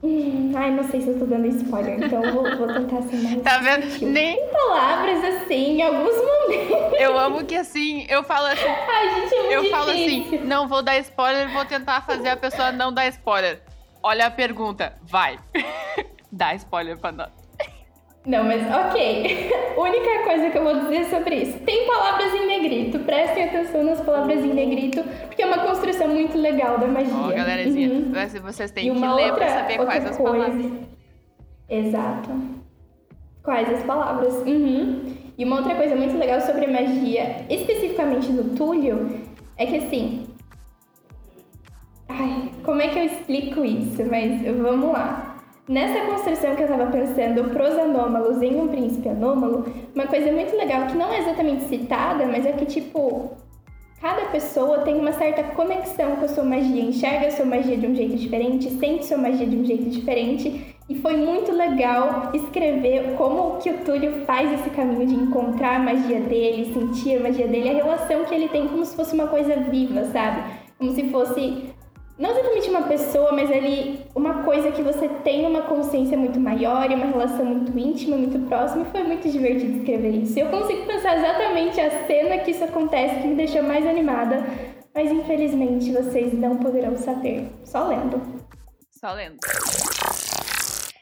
Hum, 0.03 0.53
ai, 0.57 0.71
não 0.71 0.83
sei 0.85 1.03
se 1.03 1.09
eu 1.09 1.19
tô 1.19 1.27
dando 1.27 1.47
spoiler, 1.49 2.03
então 2.03 2.23
vou, 2.33 2.57
vou 2.57 2.69
tentar 2.69 3.03
ser 3.03 3.17
mais. 3.17 3.43
Tá 3.43 3.59
vendo? 3.59 3.87
Nem. 4.07 4.37
Tem 4.37 4.49
palavras 4.49 5.23
assim, 5.25 5.77
em 5.77 5.83
alguns 5.83 6.17
momentos. 6.17 6.99
Eu 6.99 7.19
amo 7.19 7.45
que 7.45 7.55
assim, 7.55 8.07
eu 8.09 8.25
falo 8.25 8.47
assim. 8.47 8.67
Ai, 8.67 9.21
gente, 9.21 9.35
é 9.35 9.57
Eu 9.57 9.61
difícil. 9.61 9.71
falo 9.71 9.91
assim, 9.91 10.39
não 10.39 10.67
vou 10.67 10.83
dar 10.83 10.97
spoiler, 11.01 11.53
vou 11.53 11.67
tentar 11.67 12.01
fazer 12.01 12.31
a 12.31 12.37
pessoa 12.37 12.73
não 12.73 12.91
dar 12.91 13.09
spoiler. 13.09 13.61
Olha 14.03 14.27
a 14.27 14.31
pergunta, 14.31 14.95
vai. 15.03 15.39
Dá 16.33 16.55
spoiler 16.55 16.97
pra 16.99 17.13
nós. 17.13 17.40
Não, 18.31 18.45
mas 18.45 18.63
ok. 18.63 19.51
Única 19.77 20.23
coisa 20.25 20.51
que 20.51 20.59
eu 20.59 20.63
vou 20.63 20.79
dizer 20.81 21.07
sobre 21.07 21.35
isso. 21.37 21.59
Tem 21.61 21.85
palavras 21.89 22.33
em 22.33 22.47
negrito. 22.47 23.01
Prestem 23.01 23.45
atenção 23.45 23.83
nas 23.83 24.01
palavras 24.01 24.45
em 24.45 24.55
negrito, 24.55 25.03
porque 25.27 25.43
é 25.43 25.47
uma 25.47 25.59
construção 25.59 26.07
muito 26.07 26.39
legal 26.39 26.79
da 26.79 26.87
magia. 26.87 27.13
Ó, 27.13 27.33
galerazinha, 27.33 27.89
Uhum. 27.91 28.13
vocês 28.43 28.71
têm 28.71 28.85
que 28.95 29.01
ler 29.01 29.09
outra, 29.33 29.33
pra 29.35 29.49
saber 29.49 29.77
quais 29.79 30.07
as 30.07 30.17
coisa. 30.17 30.33
palavras. 30.47 30.73
Exato. 31.69 32.31
Quais 33.43 33.69
as 33.69 33.83
palavras. 33.83 34.35
Uhum. 34.47 35.03
E 35.37 35.45
uma 35.45 35.57
outra 35.57 35.75
coisa 35.75 35.97
muito 35.97 36.17
legal 36.17 36.41
sobre 36.43 36.69
magia, 36.69 37.45
especificamente 37.51 38.31
do 38.31 38.55
Túlio, 38.55 39.09
é 39.57 39.67
que 39.67 39.77
assim. 39.79 40.27
Ai, 42.09 42.51
como 42.63 42.81
é 42.81 42.89
que 42.89 42.99
eu 42.99 43.05
explico 43.07 43.65
isso? 43.65 44.05
Mas 44.09 44.43
vamos 44.57 44.93
lá. 44.93 45.30
Nessa 45.69 46.05
construção 46.07 46.57
que 46.57 46.63
eu 46.63 46.69
tava 46.69 46.87
pensando 46.87 47.45
pros 47.51 47.79
anômalos 47.79 48.43
em 48.43 48.61
um 48.61 48.69
príncipe 48.69 49.09
anômalo, 49.09 49.67
uma 49.95 50.07
coisa 50.07 50.33
muito 50.33 50.57
legal 50.57 50.87
que 50.87 50.97
não 50.97 51.13
é 51.13 51.21
exatamente 51.21 51.65
citada, 51.65 52.27
mas 52.27 52.45
é 52.47 52.53
que 52.53 52.67
tipo. 52.67 53.31
Cada 54.01 54.31
pessoa 54.31 54.79
tem 54.79 54.99
uma 54.99 55.13
certa 55.13 55.43
conexão 55.43 56.17
com 56.17 56.25
a 56.25 56.29
sua 56.29 56.43
magia, 56.43 56.83
enxerga 56.83 57.27
a 57.27 57.31
sua 57.31 57.45
magia 57.45 57.77
de 57.77 57.87
um 57.87 57.95
jeito 57.95 58.17
diferente, 58.17 58.71
sente 58.71 59.05
sua 59.05 59.19
magia 59.19 59.47
de 59.47 59.55
um 59.55 59.63
jeito 59.63 59.91
diferente. 59.91 60.75
E 60.89 60.95
foi 60.95 61.19
muito 61.19 61.53
legal 61.53 62.31
escrever 62.33 63.15
como 63.19 63.59
que 63.59 63.69
o 63.69 63.79
Túlio 63.85 64.25
faz 64.25 64.51
esse 64.59 64.71
caminho 64.71 65.07
de 65.07 65.15
encontrar 65.15 65.77
a 65.77 65.79
magia 65.81 66.19
dele, 66.19 66.73
sentir 66.73 67.19
a 67.19 67.21
magia 67.21 67.47
dele, 67.47 67.69
a 67.69 67.75
relação 67.75 68.25
que 68.25 68.35
ele 68.35 68.49
tem 68.49 68.67
como 68.69 68.85
se 68.87 68.97
fosse 68.97 69.15
uma 69.15 69.27
coisa 69.27 69.55
viva, 69.55 70.07
sabe? 70.07 70.51
Como 70.79 70.93
se 70.93 71.11
fosse 71.11 71.71
não 72.21 72.31
exatamente 72.31 72.69
uma 72.69 72.83
pessoa, 72.83 73.33
mas 73.33 73.51
ali 73.51 74.05
uma 74.15 74.43
coisa 74.45 74.71
que 74.71 74.83
você 74.83 75.09
tem 75.09 75.47
uma 75.47 75.63
consciência 75.63 76.17
muito 76.19 76.39
maior 76.39 76.91
e 76.91 76.95
uma 76.95 77.07
relação 77.07 77.45
muito 77.47 77.77
íntima, 77.79 78.17
muito 78.17 78.39
próxima, 78.47 78.83
e 78.83 78.91
foi 78.91 79.03
muito 79.03 79.29
divertido 79.31 79.79
escrever 79.79 80.11
isso. 80.17 80.39
Eu 80.39 80.51
consigo 80.51 80.87
pensar 80.87 81.17
exatamente 81.17 81.81
a 81.81 82.07
cena 82.07 82.39
que 82.39 82.51
isso 82.51 82.63
acontece 82.63 83.23
que 83.23 83.27
me 83.27 83.35
deixou 83.37 83.63
mais 83.63 83.87
animada, 83.87 84.45
mas 84.95 85.11
infelizmente 85.11 85.91
vocês 85.93 86.33
não 86.35 86.57
poderão 86.59 86.97
saber, 86.97 87.49
só 87.65 87.87
lendo. 87.89 88.21
Só 88.91 89.13
lendo. 89.15 89.39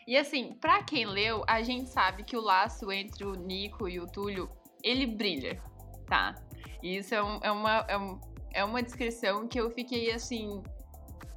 E 0.07 0.16
assim, 0.16 0.57
pra 0.61 0.83
quem 0.85 1.04
leu, 1.04 1.42
a 1.48 1.62
gente 1.62 1.90
sabe 1.90 2.22
que 2.22 2.37
o 2.37 2.40
laço 2.40 2.90
entre 2.92 3.24
o 3.26 3.35
Nico 3.35 3.88
e 3.88 3.98
o 4.00 4.07
Túlio, 4.07 4.48
ele 4.85 5.04
brilha, 5.07 5.61
tá? 6.07 6.35
E 6.83 6.96
isso 6.96 7.14
é, 7.14 7.22
um- 7.22 7.40
é 7.42 7.50
uma, 7.50 7.85
é, 7.88 7.98
um- 7.98 8.20
é 8.54 8.64
uma 8.64 8.83
descrição 8.83 9.46
que 9.48 9.61
eu 9.61 9.68
fiquei 9.70 10.11
assim. 10.12 10.62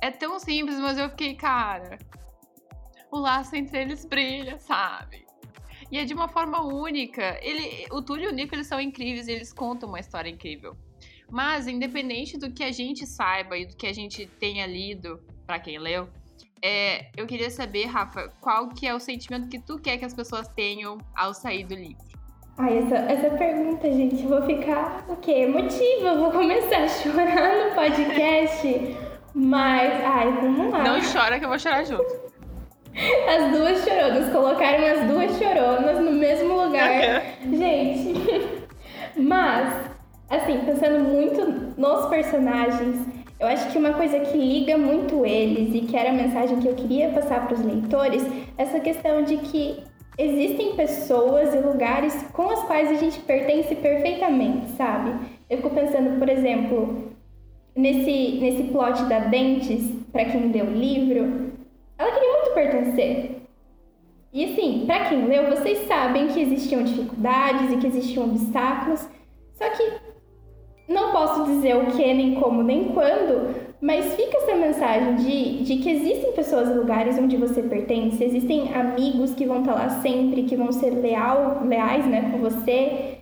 É 0.02 0.10
tão 0.10 0.40
simples, 0.40 0.80
mas 0.80 0.98
eu 0.98 1.10
fiquei, 1.12 1.36
cara. 1.36 2.00
O 3.12 3.20
laço 3.20 3.56
entre 3.56 3.82
eles 3.82 4.04
brilha, 4.04 4.58
sabe? 4.58 5.26
E 5.92 6.00
é 6.00 6.06
de 6.06 6.14
uma 6.14 6.28
forma 6.28 6.64
única. 6.64 7.38
Ele, 7.42 7.86
o 7.92 8.02
Túlio 8.02 8.30
e 8.30 8.32
o 8.32 8.36
Nico, 8.36 8.56
eles 8.56 8.68
são 8.68 8.82
incríveis, 8.82 9.28
eles 9.28 9.54
contam 9.54 9.90
uma 9.90 10.00
história 10.00 10.30
incrível. 10.30 10.76
Mas, 11.30 11.68
independente 11.68 12.38
do 12.38 12.52
que 12.52 12.64
a 12.64 12.72
gente 12.72 13.06
saiba 13.06 13.58
e 13.58 13.66
do 13.66 13.76
que 13.76 13.86
a 13.86 13.94
gente 13.94 14.26
tenha 14.26 14.66
lido, 14.66 15.22
pra 15.46 15.60
quem 15.60 15.78
leu, 15.78 16.10
é, 16.64 17.10
eu 17.16 17.28
queria 17.28 17.50
saber, 17.50 17.86
Rafa, 17.86 18.30
qual 18.42 18.70
que 18.70 18.88
é 18.88 18.94
o 18.94 19.00
sentimento 19.00 19.50
que 19.50 19.60
tu 19.60 19.80
quer 19.80 19.98
que 19.98 20.06
as 20.06 20.14
pessoas 20.14 20.48
tenham 20.48 20.98
ao 21.16 21.34
sair 21.34 21.66
do 21.66 21.76
livro? 21.76 22.04
Ai, 22.58 22.78
essa, 22.78 22.96
essa 22.96 23.30
pergunta, 23.38 23.92
gente, 23.92 24.24
eu 24.24 24.30
vou 24.30 24.42
ficar 24.44 25.06
o 25.10 25.16
quê? 25.18 25.32
Emotiva, 25.32 26.10
eu 26.10 26.20
vou 26.20 26.32
começar 26.32 26.84
a 26.84 26.88
chorar 26.88 27.70
no 27.70 27.76
podcast. 27.76 29.11
Mas, 29.34 30.04
ai, 30.04 30.32
vamos 30.32 30.72
lá. 30.72 30.84
Não 30.84 31.00
chora 31.02 31.40
que 31.40 31.46
eu 31.46 31.50
vou 31.50 31.60
chorar 31.60 31.84
junto. 31.86 32.32
As 33.28 33.52
duas 33.52 33.84
choronas, 33.84 34.30
colocaram 34.30 34.86
as 34.86 35.08
duas 35.08 35.38
choronas 35.38 36.00
no 36.00 36.12
mesmo 36.12 36.54
lugar. 36.62 37.24
Gente, 37.42 38.14
mas, 39.16 39.74
assim, 40.30 40.60
pensando 40.66 41.00
muito 41.00 41.74
nos 41.78 42.08
personagens, 42.08 43.08
eu 43.40 43.48
acho 43.48 43.72
que 43.72 43.78
uma 43.78 43.94
coisa 43.94 44.20
que 44.20 44.38
liga 44.38 44.78
muito 44.78 45.26
eles 45.26 45.74
e 45.74 45.88
que 45.88 45.96
era 45.96 46.10
a 46.10 46.14
mensagem 46.14 46.60
que 46.60 46.68
eu 46.68 46.76
queria 46.76 47.10
passar 47.10 47.48
para 47.48 47.56
os 47.56 47.64
leitores, 47.64 48.26
essa 48.58 48.80
questão 48.80 49.24
de 49.24 49.38
que 49.38 49.82
existem 50.18 50.76
pessoas 50.76 51.54
e 51.54 51.58
lugares 51.58 52.14
com 52.34 52.50
as 52.50 52.62
quais 52.64 52.92
a 52.92 52.96
gente 52.96 53.20
pertence 53.22 53.74
perfeitamente, 53.74 54.72
sabe? 54.72 55.16
Eu 55.50 55.58
fico 55.58 55.70
pensando, 55.70 56.20
por 56.20 56.30
exemplo, 56.30 57.11
nesse, 57.76 58.40
nesse 58.40 58.64
plot 58.64 59.04
da 59.06 59.20
Dentes, 59.20 59.92
para 60.12 60.26
quem 60.26 60.52
leu 60.52 60.66
o 60.66 60.72
livro, 60.72 61.52
ela 61.98 62.12
queria 62.12 62.32
muito 62.32 62.54
pertencer. 62.54 63.42
E 64.34 64.46
assim, 64.46 64.84
para 64.86 65.10
quem 65.10 65.26
leu, 65.26 65.50
vocês 65.50 65.80
sabem 65.88 66.28
que 66.28 66.40
existiam 66.40 66.84
dificuldades 66.84 67.72
e 67.72 67.78
que 67.78 67.88
existiam 67.88 68.26
obstáculos, 68.26 69.08
só 69.54 69.70
que 69.70 70.12
não 70.88 71.12
posso 71.12 71.46
dizer 71.46 71.76
o 71.76 71.88
que, 71.88 72.14
nem 72.14 72.36
como, 72.36 72.64
nem 72.64 72.90
quando, 72.90 73.54
mas 73.82 74.16
fica 74.16 74.38
essa 74.38 74.56
mensagem 74.56 75.16
de, 75.16 75.64
de 75.64 75.78
que 75.78 75.90
existem 75.90 76.32
pessoas 76.34 76.70
e 76.70 76.74
lugares 76.74 77.18
onde 77.18 77.36
você 77.36 77.62
pertence, 77.62 78.24
existem 78.24 78.74
amigos 78.74 79.34
que 79.34 79.46
vão 79.46 79.60
estar 79.60 79.74
lá 79.74 79.90
sempre, 80.02 80.44
que 80.44 80.56
vão 80.56 80.72
ser 80.72 80.92
leal, 80.92 81.64
leais 81.66 82.06
né, 82.06 82.32
com 82.32 82.38
você. 82.38 83.20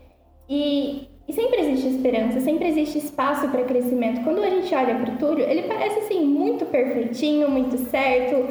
E, 0.47 1.08
e 1.29 1.33
sempre 1.33 1.61
existe 1.61 1.87
esperança, 1.89 2.39
sempre 2.39 2.67
existe 2.67 2.97
espaço 2.97 3.47
para 3.49 3.63
crescimento. 3.63 4.23
Quando 4.23 4.43
a 4.43 4.49
gente 4.49 4.73
olha 4.73 4.95
para 4.95 5.13
o 5.13 5.17
Túlio, 5.17 5.45
ele 5.45 5.61
parece 5.61 5.99
assim 5.99 6.25
muito 6.25 6.65
perfeitinho, 6.65 7.51
muito 7.51 7.77
certo, 7.77 8.47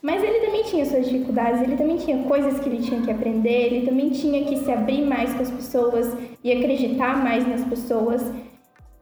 mas 0.00 0.22
ele 0.22 0.38
também 0.38 0.62
tinha 0.62 0.86
suas 0.86 1.10
dificuldades, 1.10 1.60
ele 1.60 1.76
também 1.76 1.96
tinha 1.96 2.22
coisas 2.22 2.60
que 2.60 2.68
ele 2.68 2.82
tinha 2.82 3.02
que 3.02 3.10
aprender, 3.10 3.66
ele 3.66 3.84
também 3.84 4.10
tinha 4.10 4.44
que 4.44 4.58
se 4.58 4.70
abrir 4.70 5.02
mais 5.02 5.34
com 5.34 5.42
as 5.42 5.50
pessoas 5.50 6.16
e 6.44 6.52
acreditar 6.52 7.20
mais 7.20 7.44
nas 7.48 7.64
pessoas. 7.64 8.24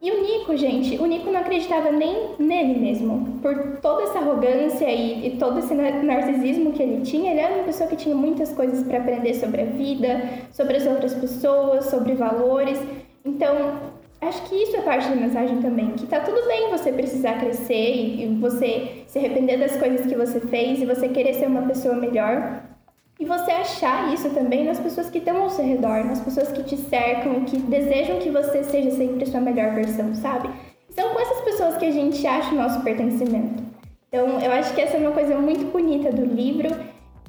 E 0.01 0.11
o 0.11 0.23
Nico, 0.23 0.57
gente, 0.57 0.97
o 0.97 1.05
Nico 1.05 1.31
não 1.31 1.41
acreditava 1.41 1.91
nem 1.91 2.31
nele 2.38 2.79
mesmo. 2.79 3.38
Por 3.43 3.79
toda 3.83 4.05
essa 4.05 4.21
arrogância 4.21 4.88
e, 4.88 5.27
e 5.27 5.37
todo 5.37 5.59
esse 5.59 5.75
narcisismo 5.75 6.73
que 6.73 6.83
ele 6.83 7.03
tinha, 7.03 7.33
ele 7.33 7.41
era 7.41 7.57
uma 7.57 7.64
pessoa 7.64 7.91
que 7.91 7.97
tinha 7.97 8.14
muitas 8.14 8.55
coisas 8.55 8.87
para 8.87 8.99
aprender 8.99 9.35
sobre 9.35 9.61
a 9.61 9.64
vida, 9.67 10.23
sobre 10.51 10.77
as 10.79 10.87
outras 10.87 11.12
pessoas, 11.14 11.87
sobre 11.87 12.14
valores. 12.14 12.81
Então, 13.24 13.92
acho 14.20 14.42
que 14.48 14.54
isso 14.54 14.76
é 14.76 14.81
parte 14.83 15.09
da 15.09 15.16
mensagem 15.16 15.61
também, 15.61 15.90
que 15.92 16.07
tá 16.07 16.20
tudo 16.20 16.46
bem 16.46 16.70
você 16.70 16.92
precisar 16.92 17.38
crescer 17.38 17.94
e, 17.94 18.24
e 18.24 18.38
você 18.40 19.04
se 19.07 19.18
arrepender 19.18 19.59
das 19.59 19.76
coisas 19.76 20.07
que 20.07 20.16
você 20.16 20.40
fez 20.40 20.81
e 20.81 20.87
você 20.87 21.09
querer 21.09 21.35
ser 21.35 21.46
uma 21.46 21.62
pessoa 21.62 21.94
melhor, 21.94 22.62
e 23.20 23.24
você 23.24 23.50
achar 23.50 24.14
isso 24.14 24.31
também 24.31 24.64
nas 24.64 24.78
pessoas 24.78 25.11
que 25.11 25.18
estão 25.18 25.42
ao 25.42 25.50
seu 25.50 25.64
redor, 25.64 26.04
nas 26.04 26.20
pessoas 26.20 26.52
que 26.52 26.62
te 26.62 26.76
cercam 26.76 27.38
e 27.38 27.44
que 27.46 27.57
desejam 27.59 28.20
que 28.20 28.31
você 28.31 28.62
seja 28.62 28.92
sempre 28.92 29.24
a 29.24 29.26
sua 29.26 29.40
melhor 29.40 29.74
versão, 29.74 30.14
sabe? 30.14 30.48
São 30.90 31.12
com 31.12 31.20
essas 31.20 31.40
pessoas 31.40 31.76
que 31.76 31.85
a 31.85 31.90
gente 31.90 32.24
acha 32.24 32.52
o 32.52 32.57
nosso 32.57 32.81
pertencimento. 32.83 33.64
Então, 34.09 34.40
eu 34.40 34.52
acho 34.52 34.72
que 34.72 34.81
essa 34.81 34.96
é 34.96 35.00
uma 35.00 35.11
coisa 35.11 35.37
muito 35.37 35.64
bonita 35.72 36.12
do 36.12 36.24
livro 36.24 36.68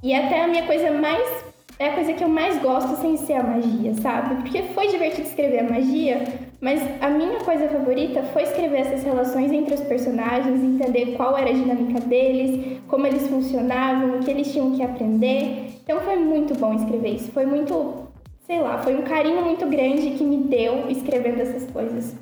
e 0.04 0.14
até 0.14 0.44
a 0.44 0.48
minha 0.48 0.66
coisa 0.68 0.92
mais 0.92 1.46
é 1.80 1.88
a 1.88 1.94
coisa 1.94 2.14
que 2.14 2.22
eu 2.22 2.28
mais 2.28 2.62
gosto 2.62 3.00
sem 3.00 3.16
ser 3.16 3.36
a 3.36 3.44
magia, 3.44 3.94
sabe? 3.96 4.36
Porque 4.42 4.64
foi 4.74 4.90
divertido 4.90 5.26
escrever 5.26 5.60
a 5.60 5.70
magia, 5.70 6.50
mas 6.60 6.82
a 7.02 7.10
minha 7.10 7.40
coisa 7.40 7.70
favorita 7.70 8.22
foi 8.34 8.44
escrever 8.44 8.82
essas 8.82 9.02
relações 9.02 9.50
entre 9.50 9.76
os 9.76 9.82
personagens, 9.82 10.62
entender 10.62 11.16
qual 11.16 11.38
era 11.38 11.50
a 11.50 11.54
dinâmica 11.54 12.02
deles, 12.02 12.82
como 12.90 13.08
eles 13.08 13.26
funcionavam, 13.28 14.20
o 14.20 14.20
que 14.20 14.30
eles 14.30 14.52
tinham 14.52 14.76
que 14.76 14.84
aprender. 14.84 15.80
Então 15.82 16.02
foi 16.02 16.18
muito 16.18 16.54
bom 16.56 16.74
escrever 16.74 17.16
isso. 17.16 17.32
Foi 17.32 17.46
muito, 17.46 18.10
sei 18.46 18.60
lá, 18.60 18.80
foi 18.80 18.96
um 18.96 19.04
carinho 19.04 19.42
muito 19.42 19.66
grande 19.66 20.12
que 20.12 20.24
me 20.24 20.44
deu 20.44 20.90
escrevendo 20.90 21.40
essas 21.40 21.72
coisas. 21.72 22.14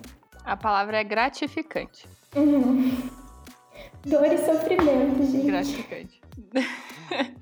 A 0.45 0.55
palavra 0.55 0.97
é 0.97 1.03
gratificante. 1.03 2.07
Uhum. 2.35 2.91
Dor 4.05 4.27
e 4.27 4.37
sofrimento, 4.37 5.31
gente. 5.31 5.47
Gratificante. 5.47 6.21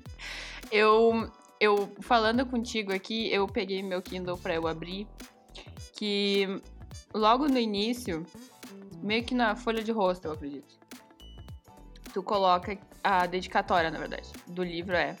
eu, 0.72 1.28
eu, 1.60 1.92
falando 2.00 2.44
contigo 2.46 2.92
aqui, 2.92 3.32
eu 3.32 3.46
peguei 3.46 3.82
meu 3.82 4.02
Kindle 4.02 4.36
para 4.36 4.54
eu 4.54 4.66
abrir, 4.66 5.06
que 5.94 6.60
logo 7.14 7.46
no 7.48 7.58
início, 7.58 8.24
meio 9.02 9.24
que 9.24 9.34
na 9.34 9.56
folha 9.56 9.82
de 9.82 9.92
rosto, 9.92 10.26
eu 10.26 10.32
acredito, 10.32 10.78
tu 12.12 12.22
coloca 12.22 12.78
a 13.02 13.26
dedicatória, 13.26 13.90
na 13.90 13.98
verdade, 13.98 14.30
do 14.46 14.62
livro 14.62 14.94
é 14.94 15.16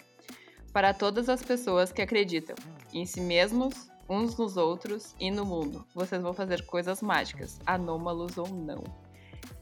para 0.72 0.92
todas 0.92 1.30
as 1.30 1.42
pessoas 1.42 1.90
que 1.90 2.02
acreditam 2.02 2.54
em 2.92 3.06
si 3.06 3.20
mesmos, 3.20 3.90
uns 4.08 4.36
nos 4.36 4.58
outros 4.58 5.14
e 5.18 5.30
no 5.30 5.44
mundo. 5.44 5.86
Vocês 5.94 6.20
vão 6.20 6.34
fazer 6.34 6.66
coisas 6.66 7.00
mágicas, 7.00 7.58
anômalos 7.64 8.36
ou 8.36 8.46
não. 8.46 8.84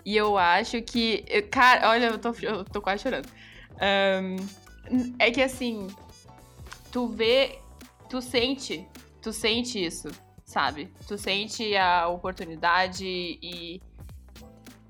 E 0.04 0.16
eu 0.16 0.37
acho 0.37 0.82
que. 0.82 1.22
Cara, 1.50 1.88
olha, 1.90 2.06
eu 2.06 2.18
tô, 2.18 2.34
eu 2.42 2.64
tô 2.64 2.82
quase 2.82 3.04
chorando. 3.04 3.28
Um, 3.74 4.37
é 5.18 5.30
que 5.30 5.40
assim, 5.40 5.87
tu 6.94 7.09
vê, 7.09 7.59
tu 8.09 8.22
sente, 8.22 8.87
tu 9.20 9.33
sente 9.33 9.85
isso, 9.85 10.09
sabe? 10.44 10.92
Tu 11.09 11.18
sente 11.18 11.76
a 11.76 12.07
oportunidade 12.07 13.04
e 13.04 13.83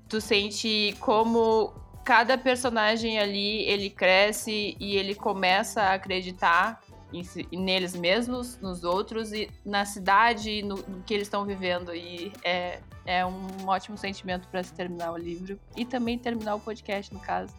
tu 0.07 0.21
sente 0.21 0.95
como 0.99 1.73
cada 2.05 2.37
personagem 2.37 3.17
ali 3.17 3.63
ele 3.63 3.89
cresce 3.89 4.77
e 4.79 4.95
ele 4.95 5.15
começa 5.15 5.81
a 5.81 5.93
acreditar 5.95 6.79
em, 7.11 7.23
neles 7.57 7.95
mesmos, 7.95 8.59
nos 8.61 8.83
outros 8.83 9.33
e 9.33 9.49
na 9.65 9.83
cidade, 9.83 10.61
no, 10.61 10.75
no 10.75 11.01
que 11.01 11.11
eles 11.11 11.25
estão 11.25 11.43
vivendo. 11.43 11.91
E 11.91 12.31
é, 12.43 12.81
é 13.03 13.25
um 13.25 13.67
ótimo 13.67 13.97
sentimento 13.97 14.47
para 14.49 14.61
se 14.61 14.71
terminar 14.75 15.11
o 15.11 15.17
livro 15.17 15.59
e 15.75 15.83
também 15.83 16.19
terminar 16.19 16.53
o 16.53 16.59
podcast, 16.59 17.11
no 17.11 17.19
caso, 17.19 17.51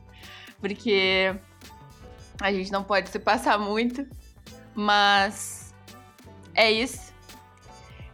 porque 0.61 1.35
a 2.41 2.53
gente 2.53 2.71
não 2.71 2.85
pode 2.85 3.09
se 3.09 3.19
passar 3.19 3.59
muito 3.59 4.07
mas 4.77 5.75
é 6.55 6.71
isso. 6.71 7.15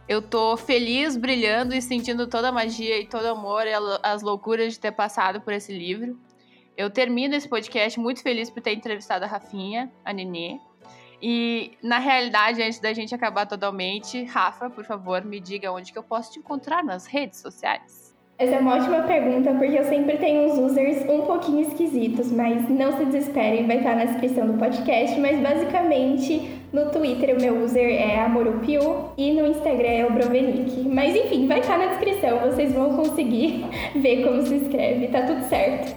Eu 0.07 0.21
tô 0.21 0.57
feliz, 0.57 1.15
brilhando 1.15 1.75
e 1.75 1.81
sentindo 1.81 2.27
toda 2.27 2.49
a 2.49 2.51
magia 2.51 2.99
e 2.99 3.07
todo 3.07 3.25
o 3.25 3.31
amor 3.31 3.65
e 3.67 3.71
as 4.01 4.21
loucuras 4.21 4.73
de 4.73 4.79
ter 4.79 4.91
passado 4.91 5.39
por 5.41 5.53
esse 5.53 5.71
livro. 5.71 6.19
Eu 6.75 6.89
termino 6.89 7.35
esse 7.35 7.47
podcast 7.47 7.99
muito 7.99 8.21
feliz 8.21 8.49
por 8.49 8.61
ter 8.61 8.73
entrevistado 8.73 9.23
a 9.23 9.27
Rafinha, 9.27 9.91
a 10.03 10.11
Nenê. 10.11 10.59
E, 11.21 11.77
na 11.81 11.99
realidade, 11.99 12.61
antes 12.61 12.79
da 12.79 12.91
gente 12.91 13.15
acabar 13.15 13.45
totalmente, 13.45 14.23
Rafa, 14.23 14.69
por 14.69 14.83
favor, 14.83 15.23
me 15.23 15.39
diga 15.39 15.71
onde 15.71 15.93
que 15.93 15.97
eu 15.97 16.03
posso 16.03 16.33
te 16.33 16.39
encontrar 16.39 16.83
nas 16.83 17.05
redes 17.05 17.39
sociais. 17.39 18.02
Essa 18.35 18.55
é 18.55 18.59
uma 18.59 18.75
ótima 18.75 19.03
pergunta, 19.03 19.51
porque 19.51 19.77
eu 19.77 19.83
sempre 19.83 20.17
tenho 20.17 20.51
uns 20.51 20.57
users 20.57 21.07
um 21.07 21.21
pouquinho 21.21 21.61
esquisitos, 21.61 22.31
mas 22.31 22.67
não 22.67 22.97
se 22.97 23.05
desesperem, 23.05 23.67
vai 23.67 23.77
estar 23.77 23.95
na 23.95 24.05
descrição 24.05 24.47
do 24.47 24.57
podcast. 24.57 25.19
Mas 25.19 25.39
basicamente, 25.39 26.49
no 26.73 26.89
Twitter 26.89 27.37
o 27.37 27.39
meu 27.39 27.63
user 27.63 27.85
é 27.85 28.19
Amorupiu 28.19 29.11
e 29.15 29.31
no 29.33 29.45
Instagram 29.45 29.87
é 29.87 30.05
o 30.07 30.11
Brovenic. 30.11 30.81
Mas 30.89 31.15
enfim, 31.15 31.47
vai 31.47 31.59
estar 31.59 31.77
na 31.77 31.85
descrição, 31.87 32.39
vocês 32.39 32.73
vão 32.73 32.95
conseguir 32.95 33.65
ver 34.01 34.23
como 34.23 34.41
se 34.41 34.55
escreve, 34.55 35.09
tá 35.09 35.21
tudo 35.27 35.43
certo. 35.47 35.95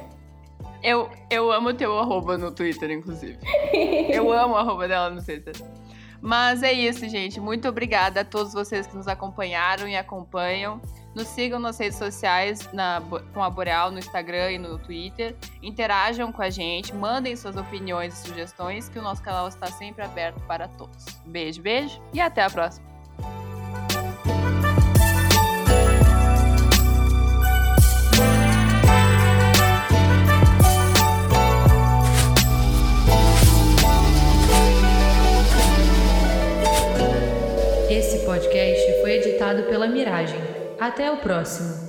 Eu, 0.83 1.09
eu 1.31 1.51
amo 1.51 1.73
teu 1.73 1.99
arroba 1.99 2.37
no 2.37 2.53
Twitter, 2.53 2.91
inclusive. 2.91 3.39
eu 4.13 4.31
amo 4.31 4.55
o 4.55 4.59
arroba 4.59 4.87
dela 4.87 5.09
no 5.09 5.25
Twitter. 5.25 5.55
Mas 6.21 6.63
é 6.63 6.73
isso, 6.73 7.09
gente. 7.09 7.41
Muito 7.41 7.67
obrigada 7.67 8.21
a 8.21 8.25
todos 8.25 8.53
vocês 8.53 8.87
que 8.87 8.95
nos 8.95 9.09
acompanharam 9.09 9.89
e 9.89 9.97
acompanham. 9.97 10.81
Nos 11.17 11.29
sigam 11.29 11.59
nas 11.59 11.79
redes 11.79 11.97
sociais, 11.97 12.71
na, 12.75 13.03
com 13.33 13.43
a 13.43 13.49
Boreal, 13.49 13.91
no 13.91 13.99
Instagram 13.99 14.53
e 14.53 14.59
no 14.59 14.79
Twitter. 14.79 15.35
Interajam 15.63 16.31
com 16.31 16.43
a 16.43 16.51
gente, 16.51 16.95
mandem 16.95 17.35
suas 17.35 17.57
opiniões 17.57 18.13
e 18.13 18.29
sugestões, 18.29 18.91
que 18.91 18.99
o 18.99 19.03
nosso 19.03 19.23
canal 19.23 19.49
está 19.49 19.67
sempre 19.69 20.05
aberto 20.05 20.39
para 20.43 20.69
todos. 20.69 21.07
Beijo, 21.25 21.63
beijo 21.63 22.03
e 22.13 22.21
até 22.21 22.43
a 22.43 22.51
próxima! 22.51 22.85
Esse 37.89 38.19
podcast 38.27 39.01
foi 39.01 39.13
editado 39.13 39.63
pela 39.63 39.87
Miragem. 39.87 40.56
Até 40.79 41.11
o 41.11 41.17
próximo! 41.17 41.86